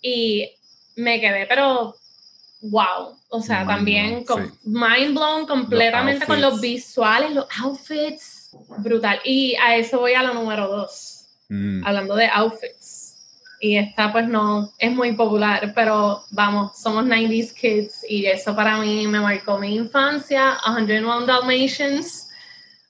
y 0.00 0.50
me 0.96 1.20
quedé, 1.20 1.46
pero 1.46 1.94
wow. 2.62 3.16
O 3.28 3.40
sea, 3.42 3.58
Mind 3.60 3.68
también 3.68 4.10
blown, 4.10 4.24
con, 4.24 4.50
sí. 4.50 4.58
mind 4.64 5.14
blown 5.14 5.46
completamente 5.46 6.26
con 6.26 6.40
los 6.40 6.60
visuales, 6.60 7.32
los 7.32 7.46
outfits. 7.62 8.50
Brutal. 8.78 9.20
Y 9.24 9.54
a 9.56 9.76
eso 9.76 9.98
voy 9.98 10.12
a 10.14 10.22
la 10.22 10.32
número 10.32 10.68
dos 10.68 11.18
Mm. 11.52 11.84
hablando 11.86 12.14
de 12.16 12.26
outfits. 12.32 12.91
Y 13.64 13.76
esta 13.76 14.10
pues 14.10 14.26
no 14.26 14.72
es 14.76 14.90
muy 14.90 15.12
popular, 15.12 15.72
pero 15.72 16.24
vamos, 16.30 16.76
somos 16.80 17.04
90s 17.04 17.52
kids 17.54 18.04
y 18.08 18.26
eso 18.26 18.56
para 18.56 18.78
mí 18.78 19.06
me 19.06 19.20
marcó 19.20 19.56
mi 19.56 19.76
infancia, 19.76 20.58
101 20.64 21.26
Dalmatians. 21.26 22.28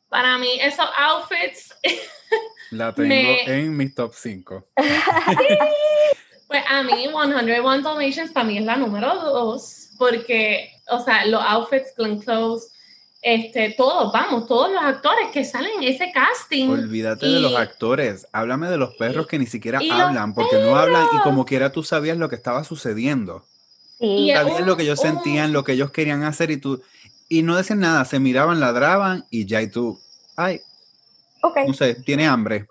Para 0.08 0.38
mí 0.38 0.48
esos 0.62 0.86
outfits, 0.96 1.74
La 2.70 2.90
tengo 2.94 3.08
Me- 3.08 3.44
en 3.44 3.76
mis 3.76 3.94
top 3.94 4.14
5. 4.14 4.66
pues 6.48 6.62
a 6.66 6.82
mí 6.82 7.06
101 7.06 7.82
Dalmatians 7.82 8.30
para 8.32 8.46
mí 8.46 8.56
es 8.56 8.64
la 8.64 8.76
número 8.76 9.14
dos, 9.14 9.90
porque, 9.98 10.70
o 10.88 11.00
sea, 11.04 11.26
los 11.26 11.42
outfits, 11.42 11.94
Glenn 11.98 12.18
Close, 12.18 12.68
este, 13.22 13.70
todos, 13.76 14.12
vamos, 14.12 14.46
todos 14.48 14.70
los 14.72 14.82
actores 14.82 15.28
que 15.32 15.44
salen 15.44 15.70
en 15.80 15.84
ese 15.94 16.10
casting. 16.12 16.68
Olvídate 16.68 17.26
de 17.26 17.40
los 17.40 17.54
actores. 17.54 18.26
Háblame 18.32 18.68
de 18.68 18.76
los 18.76 18.94
perros 18.96 19.26
que 19.28 19.38
ni 19.38 19.46
siquiera 19.46 19.78
hablan, 19.90 20.34
porque 20.34 20.56
no 20.58 20.76
hablan 20.76 21.06
y 21.14 21.18
como 21.22 21.44
quiera 21.44 21.70
tú 21.70 21.82
sabías 21.84 22.16
lo 22.18 22.28
que 22.28 22.34
estaba 22.36 22.64
sucediendo. 22.64 23.44
Sí. 24.00 24.06
Y 24.06 24.32
Sabías 24.32 24.60
un- 24.60 24.66
lo 24.66 24.76
que 24.76 24.82
ellos 24.82 24.98
un- 24.98 25.06
sentían, 25.06 25.52
lo 25.52 25.62
que 25.62 25.72
ellos 25.72 25.92
querían 25.92 26.24
hacer 26.24 26.50
y 26.50 26.56
tú. 26.56 26.82
Y 27.28 27.42
no 27.42 27.56
decían 27.56 27.78
nada, 27.80 28.04
se 28.04 28.18
miraban, 28.18 28.58
ladraban 28.60 29.24
y 29.30 29.46
ya 29.46 29.62
y 29.62 29.68
tú. 29.68 30.00
Ay, 30.36 30.60
Ok. 31.42 31.58
no 31.68 31.72
sé, 31.74 31.94
tiene 31.94 32.26
hambre. 32.26 32.66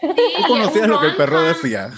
Sí, 0.00 0.08
y 0.38 0.42
conocías 0.46 0.84
un 0.84 0.90
lo 0.90 1.00
que 1.00 1.06
el 1.06 1.16
perro 1.16 1.40
decía. 1.42 1.90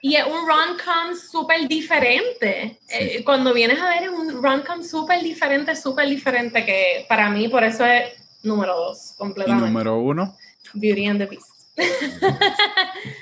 Y 0.00 0.16
es 0.16 0.24
un 0.26 0.46
rom-com 0.46 1.14
súper 1.16 1.66
diferente. 1.68 2.78
Eh, 2.88 3.22
cuando 3.24 3.52
vienes 3.54 3.80
a 3.80 3.88
ver, 3.88 4.04
es 4.04 4.08
un 4.10 4.42
rom-com 4.42 4.82
súper 4.82 5.22
diferente, 5.22 5.74
súper 5.76 6.08
diferente, 6.08 6.64
que 6.64 7.06
para 7.08 7.30
mí, 7.30 7.48
por 7.48 7.64
eso 7.64 7.84
es 7.86 8.10
número 8.42 8.76
dos, 8.76 9.12
Y 9.14 9.16
completamente. 9.18 9.66
número 9.68 9.98
uno, 9.98 10.36
Beauty 10.74 11.06
and 11.06 11.18
the 11.20 11.26
Beast. 11.26 11.50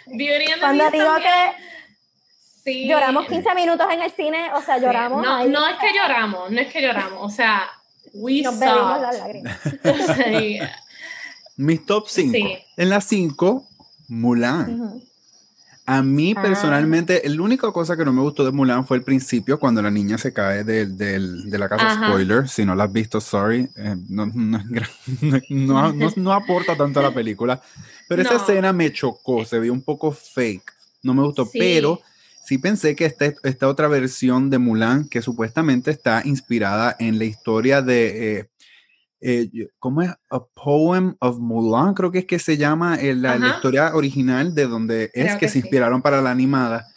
Beauty 0.07 0.45
and 0.47 0.55
the 0.55 0.61
Cuando 0.61 0.85
Beast 0.85 0.93
digo 0.95 1.07
también, 1.07 1.33
que 1.55 2.63
sí. 2.65 2.89
lloramos 2.89 3.27
15 3.27 3.55
minutos 3.55 3.87
en 3.93 4.03
el 4.03 4.11
cine, 4.13 4.51
o 4.55 4.63
sea, 4.63 4.77
Sí, 4.79 4.83
lloramos. 4.85 5.23
No, 5.25 5.37
ahí. 5.37 5.49
no 5.49 5.67
es 5.69 5.77
que 5.77 5.93
lloramos, 5.97 6.51
no 6.51 6.61
es 6.61 6.73
que 6.73 6.83
lloramos, 6.83 7.33
o 7.33 7.35
sea, 7.35 7.71
we 8.15 8.43
Nos 8.43 8.59
bebimos 8.59 9.01
las 9.01 9.17
saw. 9.17 9.27
lágrimas. 9.27 9.59
Sí, 10.17 10.59
mis 11.57 11.85
top 11.87 12.09
5. 12.09 12.33
Sí. 12.33 12.59
En 12.77 12.89
las 12.89 13.05
5, 13.07 13.69
Mulan. 14.13 14.81
Ujú. 14.81 15.03
A 15.85 16.01
mí 16.03 16.33
Ah. 16.37 16.43
personalmente, 16.43 17.21
la 17.25 17.43
única 17.43 17.73
cosa 17.73 17.97
que 17.97 18.05
no 18.05 18.13
me 18.13 18.23
gustó 18.23 18.45
de 18.45 18.53
Mulan 18.53 18.87
fue 18.87 18.97
el 18.99 19.03
principio, 19.03 19.59
cuando 19.59 19.83
la 19.83 19.91
niña 19.91 20.17
se 20.17 20.33
cae 20.33 20.63
del- 20.63 20.97
del- 20.97 21.51
de 21.51 21.59
la 21.59 21.69
casa. 21.69 21.91
Ajá. 21.93 22.07
Spoiler, 22.09 22.49
si 22.49 22.65
no 22.65 22.75
la 22.77 22.85
has 22.85 22.93
visto, 22.93 23.21
sorry. 23.21 23.69
eh, 23.77 23.97
no, 24.09 24.27
no 24.27 24.61
no- 25.51 26.13
no- 26.17 26.33
aporta 26.33 26.77
tanto 26.77 27.01
a 27.01 27.03
la 27.03 27.13
película. 27.15 27.61
Pero 28.09 28.23
esa 28.23 28.37
escena 28.37 28.73
me 28.73 28.93
chocó, 28.93 29.45
se 29.45 29.59
vio 29.59 29.73
un 29.73 29.83
poco 29.83 30.13
fake. 30.13 30.73
No 31.03 31.15
me 31.15 31.23
gustó, 31.23 31.47
Sí. 31.47 31.59
pero 31.59 32.01
sí 32.45 32.59
pensé 32.59 32.95
que 32.95 33.07
esta, 33.07 33.33
esta 33.43 33.67
otra 33.67 33.89
versión 33.89 34.51
de 34.51 34.59
Mulan, 34.59 35.09
que 35.09 35.21
supuestamente 35.21 35.91
está 35.91 36.23
inspirada 36.25 36.95
en 37.01 37.19
la 37.19 37.25
historia 37.25 37.83
de. 37.83 38.39
eh, 38.39 38.49
eh, 39.25 39.49
¿Cómo 39.79 40.03
es? 40.03 40.11
A 40.31 40.45
Poem 40.45 41.15
of 41.21 41.39
Mulan, 41.39 41.95
creo 41.95 42.11
que 42.11 42.19
es 42.19 42.27
que 42.27 42.41
se 42.41 42.57
llama 42.57 42.97
eh, 42.97 43.15
la, 43.15 43.39
la 43.39 43.51
historia 43.51 43.95
original 43.95 44.53
de 44.53 44.67
donde 44.67 45.11
es 45.15 45.35
que, 45.35 45.39
que 45.39 45.47
se 45.47 45.55
sí. 45.55 45.59
inspiraron 45.61 46.03
para 46.03 46.21
la 46.21 46.33
animada. 46.33 46.89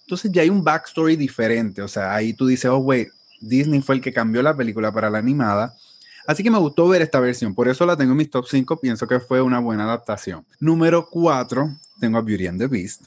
Entonces 0.00 0.32
ya 0.32 0.42
hay 0.42 0.48
un 0.48 0.64
backstory 0.64 1.16
diferente, 1.16 1.82
o 1.82 1.88
sea, 1.88 2.14
ahí 2.14 2.32
tú 2.32 2.46
dices, 2.46 2.70
oh, 2.70 2.78
wait, 2.78 3.08
Disney 3.40 3.82
fue 3.82 3.96
el 3.96 4.00
que 4.00 4.14
cambió 4.14 4.42
la 4.42 4.56
película 4.56 4.92
para 4.92 5.10
la 5.10 5.18
animada. 5.18 5.74
Así 6.26 6.42
que 6.42 6.50
me 6.50 6.58
gustó 6.58 6.88
ver 6.88 7.02
esta 7.02 7.20
versión, 7.20 7.54
por 7.54 7.68
eso 7.68 7.84
la 7.84 7.98
tengo 7.98 8.12
en 8.12 8.16
mis 8.16 8.30
top 8.30 8.46
5, 8.48 8.80
pienso 8.80 9.06
que 9.06 9.20
fue 9.20 9.42
una 9.42 9.58
buena 9.58 9.84
adaptación. 9.84 10.46
Número 10.60 11.06
4, 11.10 11.68
tengo 12.00 12.16
a 12.16 12.22
Beauty 12.22 12.46
and 12.46 12.58
the 12.58 12.66
Beast, 12.66 13.02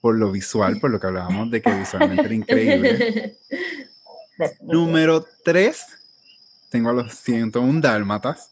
por 0.00 0.14
lo 0.14 0.32
visual, 0.32 0.80
por 0.80 0.90
lo 0.90 0.98
que 0.98 1.06
hablábamos 1.06 1.50
de 1.50 1.60
que 1.60 1.70
visualmente 1.74 2.24
era 2.24 2.34
increíble. 2.34 3.36
Número 4.62 5.26
3, 5.44 5.84
tengo 6.76 6.90
a 6.90 6.92
los 6.92 7.14
101 7.14 7.80
Dálmatas, 7.80 8.50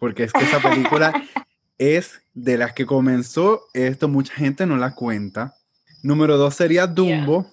porque 0.00 0.24
es 0.24 0.32
que 0.32 0.42
esa 0.42 0.58
película 0.58 1.12
es 1.78 2.20
de 2.34 2.58
las 2.58 2.72
que 2.72 2.86
comenzó, 2.86 3.62
esto 3.72 4.08
mucha 4.08 4.34
gente 4.34 4.66
no 4.66 4.76
la 4.76 4.94
cuenta. 4.96 5.54
Número 6.02 6.36
2 6.38 6.52
sería 6.54 6.88
Dumbo. 6.88 7.46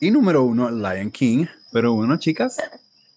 Y 0.00 0.10
número 0.10 0.42
1, 0.44 0.70
Lion 0.70 1.10
King. 1.10 1.46
Pero 1.70 1.92
bueno, 1.92 2.16
chicas, 2.18 2.56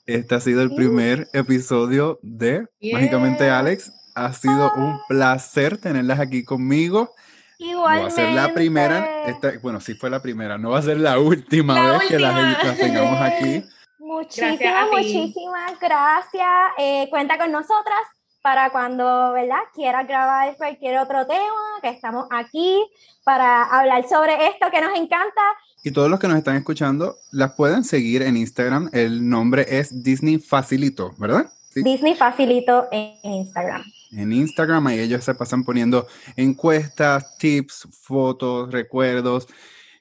este 0.06 0.36
ha 0.36 0.42
sido 0.42 0.62
el 0.62 0.76
primer 0.76 1.30
episodio 1.34 2.20
de 2.22 2.66
Mágicamente 2.92 3.46
Yeah. 3.46 3.60
Alex. 3.60 3.92
Ha 4.16 4.34
sido 4.34 4.72
un 4.76 5.00
placer 5.08 5.78
tenerlas 5.78 6.20
aquí 6.20 6.44
conmigo. 6.44 7.14
No 7.60 7.82
va 7.84 8.08
a 8.08 8.10
ser 8.10 8.34
la 8.34 8.54
primera, 8.54 8.98
Igualmente. 9.00 9.32
esta- 9.50 9.60
bueno, 9.62 9.80
sí 9.80 9.94
fue 9.96 10.10
la 10.10 10.22
primera, 10.22 10.58
no 10.58 10.72
va 10.72 10.80
a 10.80 10.82
ser 10.82 11.00
la 11.00 11.18
última 11.20 11.74
La 11.76 11.92
vez 11.94 12.02
que 12.10 12.20
las, 12.20 12.36
última. 12.36 12.64
las 12.70 12.78
tengamos 12.78 13.22
aquí. 13.22 13.64
Muchísimas, 14.08 14.58
Gracias 14.58 14.88
muchísimas 14.90 15.80
gracias. 15.82 16.48
Eh, 16.78 17.08
cuenta 17.10 17.38
con 17.38 17.52
nosotras 17.52 18.00
para 18.42 18.70
cuando, 18.70 19.34
¿verdad? 19.34 19.60
Quieras 19.76 20.08
grabar 20.08 20.56
cualquier 20.56 20.98
otro 21.00 21.28
tema, 21.28 21.42
que 21.82 21.90
estamos 21.90 22.26
aquí 22.32 22.86
para 23.26 23.64
hablar 23.64 24.08
sobre 24.08 24.48
esto 24.48 24.72
que 24.72 24.80
nos 24.80 24.98
encanta. 24.98 25.42
Y 25.84 25.92
todos 25.92 26.10
los 26.10 26.22
que 26.22 26.30
nos 26.30 26.38
están 26.38 26.56
escuchando, 26.56 27.18
las 27.34 27.54
pueden 27.56 27.84
seguir 27.84 28.22
en 28.22 28.38
Instagram. 28.38 28.90
El 28.94 29.28
nombre 29.28 29.66
es 29.68 30.02
Disney 30.02 30.40
Facilito, 30.40 31.14
¿verdad? 31.18 31.52
Sí. 31.74 31.84
Disney 31.84 32.16
Facilito 32.16 32.88
en 32.90 33.18
Instagram. 33.24 33.84
En 34.14 34.32
Instagram, 34.32 34.88
ahí 34.88 35.00
ellos 35.00 35.26
se 35.26 35.36
pasan 35.36 35.66
poniendo 35.66 36.08
encuestas, 36.38 37.38
tips, 37.38 37.90
fotos, 37.92 38.72
recuerdos. 38.72 39.50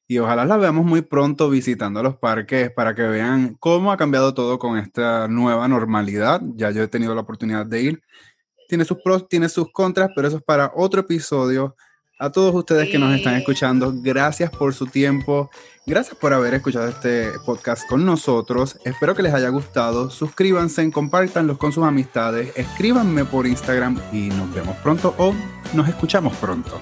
Y 0.08 0.18
ojalá 0.18 0.44
las 0.44 0.60
veamos 0.60 0.84
muy 0.84 1.02
pronto 1.02 1.50
visitando 1.50 2.02
los 2.02 2.16
parques 2.16 2.70
para 2.70 2.94
que 2.94 3.02
vean 3.02 3.56
cómo 3.58 3.90
ha 3.90 3.96
cambiado 3.96 4.34
todo 4.34 4.58
con 4.58 4.78
esta 4.78 5.26
nueva 5.26 5.66
normalidad. 5.66 6.40
Ya 6.54 6.70
yo 6.70 6.82
he 6.82 6.88
tenido 6.88 7.14
la 7.14 7.22
oportunidad 7.22 7.66
de 7.66 7.82
ir. 7.82 8.02
Tiene 8.68 8.84
sus 8.84 8.98
pros, 9.02 9.28
tiene 9.28 9.48
sus 9.48 9.72
contras, 9.72 10.10
pero 10.14 10.28
eso 10.28 10.36
es 10.38 10.42
para 10.42 10.72
otro 10.74 11.00
episodio. 11.00 11.74
A 12.18 12.30
todos 12.30 12.54
ustedes 12.54 12.88
que 12.88 12.98
nos 12.98 13.14
están 13.14 13.34
escuchando, 13.34 13.92
gracias 13.94 14.50
por 14.50 14.72
su 14.72 14.86
tiempo. 14.86 15.50
Gracias 15.84 16.16
por 16.16 16.32
haber 16.32 16.54
escuchado 16.54 16.88
este 16.88 17.30
podcast 17.44 17.86
con 17.88 18.06
nosotros. 18.06 18.78
Espero 18.84 19.14
que 19.14 19.22
les 19.22 19.34
haya 19.34 19.50
gustado. 19.50 20.08
Suscríbanse, 20.08 20.90
compártanlos 20.90 21.58
con 21.58 21.72
sus 21.72 21.84
amistades, 21.84 22.52
escríbanme 22.56 23.26
por 23.26 23.46
Instagram 23.46 24.00
y 24.12 24.30
nos 24.30 24.52
vemos 24.54 24.76
pronto 24.78 25.14
o 25.18 25.34
nos 25.74 25.88
escuchamos 25.88 26.34
pronto. 26.36 26.80